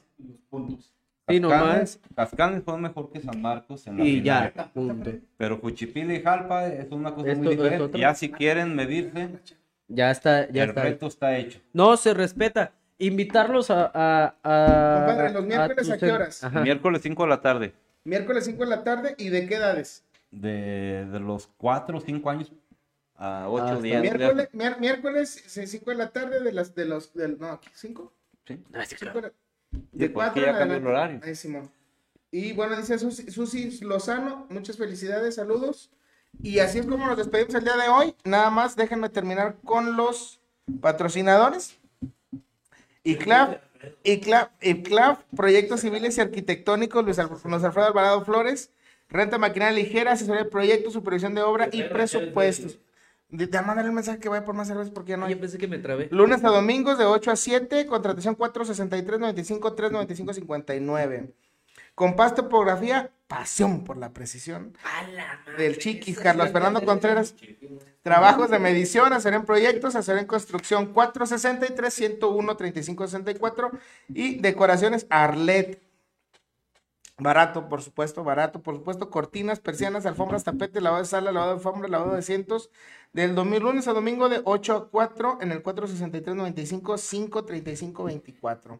[1.28, 2.00] Sí, Cascanes, nomás.
[2.16, 4.52] Cascanes fue mejor que San Marcos en la Y final.
[4.54, 5.10] ya, punto.
[5.36, 7.98] Pero Juchipila y Jalpa es una cosa Esto- muy diferente.
[7.98, 9.28] Ya si quieren medirse,
[9.88, 10.82] Ya está, ya el está.
[10.82, 11.60] reto está hecho.
[11.72, 12.72] No, se respeta.
[12.98, 13.90] Invitarlos a.
[13.94, 16.44] a, a- Compadre, ¿los miércoles a qué horas?
[16.44, 16.60] Ajá.
[16.60, 17.72] Miércoles 5 de la tarde.
[18.04, 20.04] Miércoles 5 de la tarde y de qué edades?
[20.30, 22.50] de, de los 4 o 5 años
[23.24, 24.00] a 8 Hasta o 10.
[24.02, 24.48] Miércoles,
[24.80, 28.12] miércoles 5 de la tarde de las de los del no, 5.
[28.74, 29.20] Ah, sí, claro.
[29.20, 29.32] De,
[29.92, 30.88] de porque cuatro ya en cambió el adelante.
[30.88, 31.20] horario.
[31.24, 31.70] Ahí, Simón.
[32.32, 35.90] Y bueno, dice Susi, Susi Lozano, muchas felicidades, saludos.
[36.42, 38.14] Y así es como nos despedimos el día de hoy.
[38.24, 40.40] Nada más déjenme terminar con los
[40.80, 41.78] patrocinadores.
[43.04, 43.56] ICLAF,
[44.04, 48.70] ICLAF, ICLAF, Proyectos Civiles y Arquitectónicos, Luis, Al- Luis Alfredo Alvarado Flores,
[49.08, 52.78] Renta Maquinaria Ligera, Asesoría de Proyectos, Supervisión de Obra y Presupuestos.
[53.32, 55.32] De mandarle el mensaje que vaya por más cervezas porque ya no hay.
[55.32, 56.08] Yo pensé que me trabé.
[56.10, 61.34] Lunes a domingos de 8 a 7, contratación 463 95 395 59.
[61.94, 64.76] Compás Topografía, pasión por la precisión.
[65.56, 67.34] Del Chiquis, Carlos Fernando Contreras.
[68.02, 73.70] Trabajos de medición, hacer en proyectos, hacer en construcción 463 101 3564
[74.08, 75.80] y decoraciones Arlet.
[77.22, 79.10] Barato, por supuesto, barato, por supuesto.
[79.10, 82.70] Cortinas, persianas, alfombras, tapete, lavado de sala, lavado de alfombra, lavado de asientos.
[83.12, 86.98] Del domingo, lunes a domingo de 8 a 4 en el 463-95,
[87.92, 88.78] 535-24.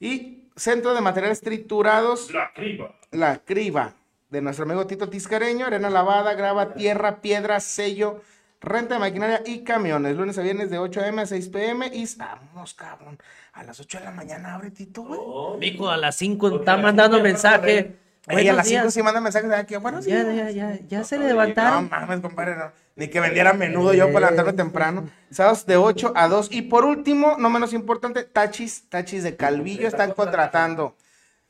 [0.00, 2.94] Y Centro de Materiales Triturados, La criba.
[3.10, 3.94] La Criba,
[4.30, 8.20] de nuestro amigo Tito Tiscareño, arena lavada, grava, tierra, piedra, sello,
[8.60, 10.16] renta de maquinaria y camiones.
[10.16, 11.22] Lunes a viernes de 8 a.m.
[11.22, 11.90] a 6 p.m.
[11.92, 13.18] Y vamos, cabrón.
[13.52, 15.58] A las 8 de la mañana abre Tito, güey.
[15.58, 17.96] Mico, a las 5 está mandando mensaje.
[18.28, 18.94] Ey, a las 5 días.
[18.94, 19.76] sí manda mensajes de aquí.
[19.76, 20.10] Bueno, sí.
[20.10, 21.88] Ya, ya, ya, ya se No levantaron.
[21.88, 22.70] mames, compadre, no.
[22.94, 25.08] Ni que vendiera menudo yo para levantarme temprano.
[25.30, 26.48] Sábados de 8 a 2.
[26.52, 30.96] Y por último, no menos importante, Tachis, Tachis de Calvillo están contratando.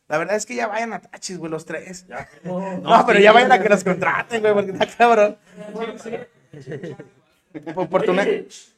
[0.08, 2.06] La verdad es que ya vayan a Tachis, güey, los tres.
[2.44, 5.36] No, pero ya vayan a que los contraten, güey, porque está cabrón.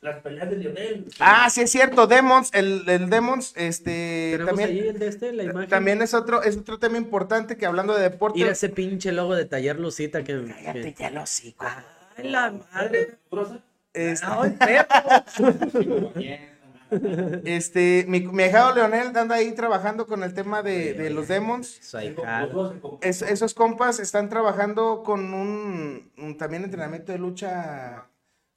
[0.01, 1.05] Las peleas de Lionel.
[1.19, 5.43] Ah, sí es cierto, Demons, el, el Demons, este, ahí también, el de este, la
[5.43, 5.69] imagen.
[5.69, 8.39] también es otro, es otro tema importante que hablando de deporte.
[8.39, 10.45] Ir a ese pinche logo de taller Lucita que.
[10.47, 11.11] Cállate que- ya.
[12.17, 13.19] Ay, la madre.
[13.93, 14.57] Este, Ay.
[17.45, 21.79] Este, mi, mi ahijado Leonel anda ahí trabajando con el tema de, de los demons.
[23.03, 28.07] Es- esos compas están trabajando con un, un también entrenamiento de lucha,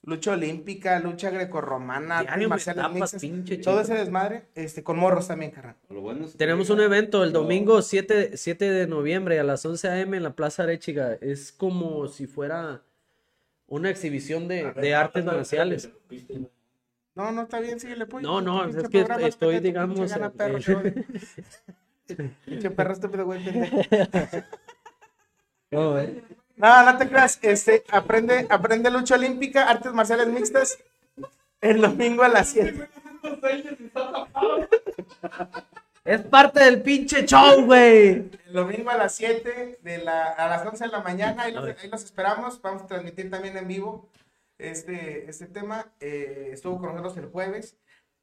[0.02, 3.20] lucha olímpica, lucha grecorromana, marciales mixtas,
[3.64, 5.76] todo ese desmadre, este, con morros también, carnal.
[5.88, 9.64] Lo bueno es que- Tenemos un evento el domingo 7, 7 de noviembre a las
[9.64, 10.16] 11 a.m.
[10.16, 11.14] en la Plaza Arechiga.
[11.20, 12.82] Es como si fuera
[13.66, 15.90] una exhibición de, de artes marciales.
[17.14, 18.22] No, no, está bien, síguele, pues.
[18.22, 21.06] No, no, es que estoy, digamos, gana eh, perro, eh.
[22.44, 23.40] Pinche perro estúpido, güey.
[25.70, 26.24] No, eh.
[26.56, 30.78] No, no te creas, este, aprende, aprende lucha olímpica, artes marciales mixtas,
[31.60, 32.88] el domingo a las 7.
[36.04, 38.30] Es parte del pinche show, güey.
[38.46, 41.64] El domingo a las 7, de la, a las 11 de la mañana, ahí los,
[41.64, 44.06] ahí los esperamos, vamos a transmitir también en vivo
[44.70, 47.76] este, este tema, eh, estuvo con nosotros el jueves.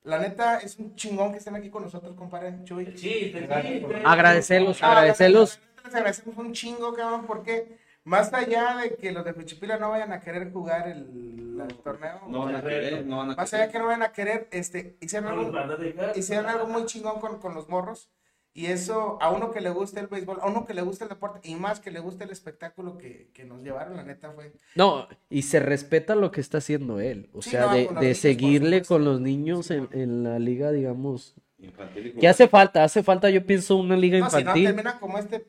[0.04, 2.86] La neta, es un chingón que estén aquí con nosotros, compadre Chuy.
[2.96, 4.02] Chiste, chiste.
[4.04, 5.60] Agradecerlos, Ah, agradecerlos.
[5.86, 10.12] Les agradecemos un chingo, cabrón, porque más allá de que los de Pichipila no vayan
[10.12, 13.64] a querer jugar el, el torneo, No van a querer, no van a más allá
[13.66, 13.72] de querer.
[13.72, 16.18] que no vayan a querer, este, hicieron No algo, van a dejar.
[16.18, 18.10] hicieron algo muy chingón con, con los morros.
[18.54, 21.10] Y eso, a uno que le gusta el béisbol, a uno que le gusta el
[21.10, 24.52] deporte, y más que le gusta el espectáculo que, que nos llevaron, la neta fue.
[24.76, 27.30] No, y se respeta lo que está haciendo él.
[27.34, 30.72] O Sí, sea, no, de, de niños, seguirle con los niños en, en la liga,
[30.72, 31.36] digamos.
[31.60, 32.84] Infantil y ¿Qué hace falta?
[32.84, 34.66] Hace falta, yo pienso, una liga No, si no, infantil.
[34.66, 35.46] terminan como este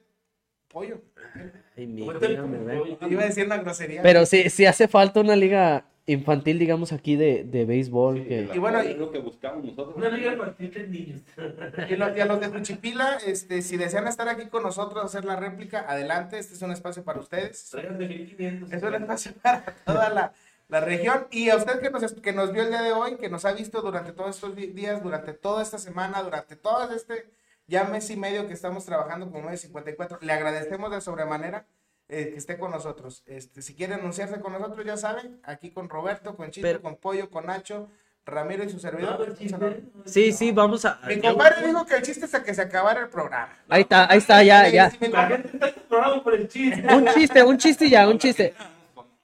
[0.68, 1.00] pollo.
[1.76, 2.32] Ay, mi hija, este-.
[3.10, 4.02] Iba a decir una grosería.
[4.02, 8.26] Pero sí, sí hace falta una liga infantil, digamos, aquí de, de béisbol.
[8.26, 8.48] que...
[8.52, 9.96] Y bueno, es lo que buscamos nosotros.
[9.96, 11.20] Una liga infantil de niños.
[11.90, 15.24] Y, lo- y a los de Juchipila, este, si desean estar aquí con nosotros, hacer
[15.24, 17.70] la réplica, adelante, este es un espacio para ustedes.
[17.72, 18.72] De 1500.
[18.72, 20.32] Es un espacio para toda la,
[20.68, 21.26] la región.
[21.30, 23.52] Y a usted que nos, que nos vio el día de hoy, que nos ha
[23.52, 27.26] visto durante todos estos días, durante toda esta semana, durante todo este
[27.68, 31.64] ya mes y medio que estamos trabajando como medio 54, le agradecemos de sobremanera
[32.08, 33.22] eh, que esté con nosotros.
[33.26, 36.96] Este, si quiere anunciarse con nosotros, ya saben, aquí con Roberto, con Chito, Pero- con
[36.96, 37.88] Pollo, con Nacho,
[38.24, 39.34] Ramiro y su servidor.
[40.04, 41.00] Sí, sí, vamos a...
[41.08, 43.52] Mi compadre dijo que el chiste es hasta que se acabara el programa.
[43.68, 44.90] Ahí está, ahí está, ya, ya.
[44.90, 46.86] Sí, La gente está por el chiste.
[46.94, 48.54] Un chiste, un chiste ya, un chiste.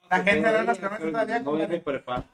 [0.09, 1.39] La gente no nos conoce todavía.
[1.39, 1.55] No.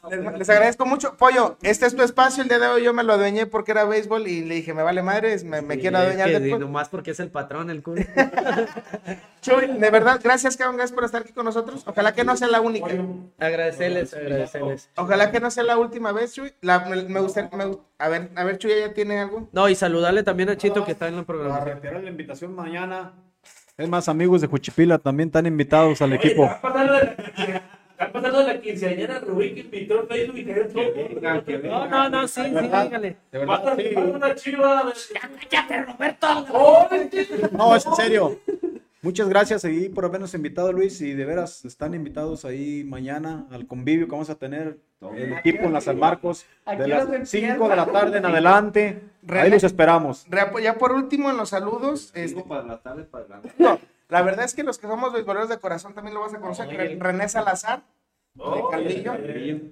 [0.09, 1.17] Les, les agradezco mucho.
[1.17, 2.43] Pollo, este es tu espacio.
[2.43, 4.81] El día de hoy yo me lo adueñé porque era béisbol y le dije, me
[4.83, 7.83] vale madre, me, me quiero Es adueñar que pod- nomás porque es el patrón, el
[7.83, 8.01] culo.
[9.41, 11.83] Chuy, de verdad, gracias, cabrón, gracias por estar aquí con nosotros.
[11.85, 12.87] Ojalá que no sea la única.
[13.39, 14.89] Agradecerles, agradecerles.
[14.95, 16.53] Ojalá que no sea la última vez, Chuy.
[16.61, 19.49] La- me, me gustaría, me gu- a ver, a ver, Chuy, ¿ya tiene algo?
[19.51, 22.03] No, y saludarle también a Chito que está en la Para programación.
[22.03, 23.13] la invitación mañana.
[23.77, 26.43] Es más, amigos de Juchipila también están invitados al Oye, equipo.
[26.43, 26.93] Va a pasar de
[27.47, 27.61] la-
[27.97, 31.61] a quinceañera Rubí que invitó en Facebook y todo.
[31.63, 33.17] No, no, no, sí, sí, dígale.
[33.31, 33.95] De a verdad, sí.
[33.95, 34.93] una chiva.
[37.51, 38.39] No, es en serio.
[39.05, 40.99] Muchas gracias ahí por habernos invitado, Luis.
[40.99, 44.79] Y de veras están invitados ahí mañana al convivio que vamos a tener
[45.15, 49.03] el equipo en la San Marcos de las 5 de la tarde en adelante.
[49.29, 50.25] Ahí los esperamos.
[50.63, 52.11] Ya por último, en los saludos.
[52.15, 53.51] este, para la tarde, para adelante.
[53.59, 53.77] no,
[54.09, 56.67] la verdad es que los que somos beisboleros de corazón también lo vas a conocer.
[56.69, 57.83] Re- René Salazar,
[58.33, 59.13] de Calvillo.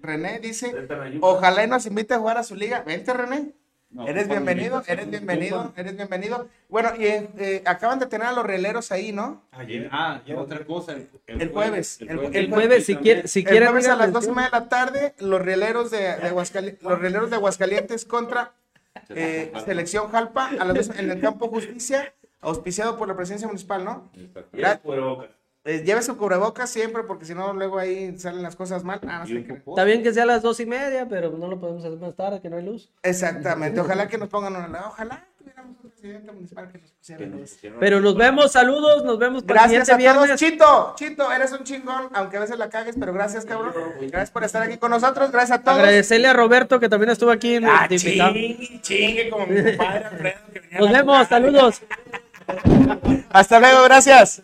[0.03, 0.76] René dice,
[1.22, 2.84] ojalá y nos invite a jugar a su liga.
[2.85, 3.53] Vente, René.
[3.93, 6.47] No, Eres bienvenido, eres bienvenido, eres bienvenido.
[6.67, 9.43] Bueno, y eh, acaban de tener a los rieleros ahí, ¿no?
[9.51, 10.93] Ayer, ah, y otra cosa.
[10.93, 13.69] El, El jueves, el- El jueves, si quiere, si El quieren.
[13.69, 16.99] jueves a las dos y media de la tarde, los rieleros de, de Aguascali- los
[16.99, 18.53] rieleros de Aguascalientes contra
[19.09, 23.85] eh, Selección Jalpa a las dos en el campo Justicia, auspiciado por la presidencia municipal,
[23.85, 24.09] ¿no?
[24.53, 24.79] Gra-
[25.65, 28.99] eh, lleve su cubrebocas siempre, porque si no, luego ahí salen las cosas mal.
[29.07, 29.61] Ah, no sé qué.
[29.65, 32.15] Está bien que sea a las dos y media, pero no lo podemos hacer más
[32.15, 32.91] tarde, que no hay luz.
[33.02, 34.88] Exactamente, ojalá que nos pongan una.
[34.88, 37.60] Ojalá tuviéramos un presidente municipal que nos nos luz.
[37.80, 40.40] Pero nos vemos, saludos, nos vemos para Gracias a todos, viernes.
[40.40, 43.73] Chito, Chito, eres un chingón, aunque a veces la cagues, pero gracias, cabrón.
[44.02, 45.77] Gracias por estar aquí con nosotros, gracias a todos.
[45.80, 50.40] Agradecerle a Roberto que también estuvo aquí en Ah, chingue, chingue, como mi compadre Alfredo.
[50.52, 51.81] que venía a Nos vemos, saludos.
[53.30, 54.44] Hasta luego, gracias.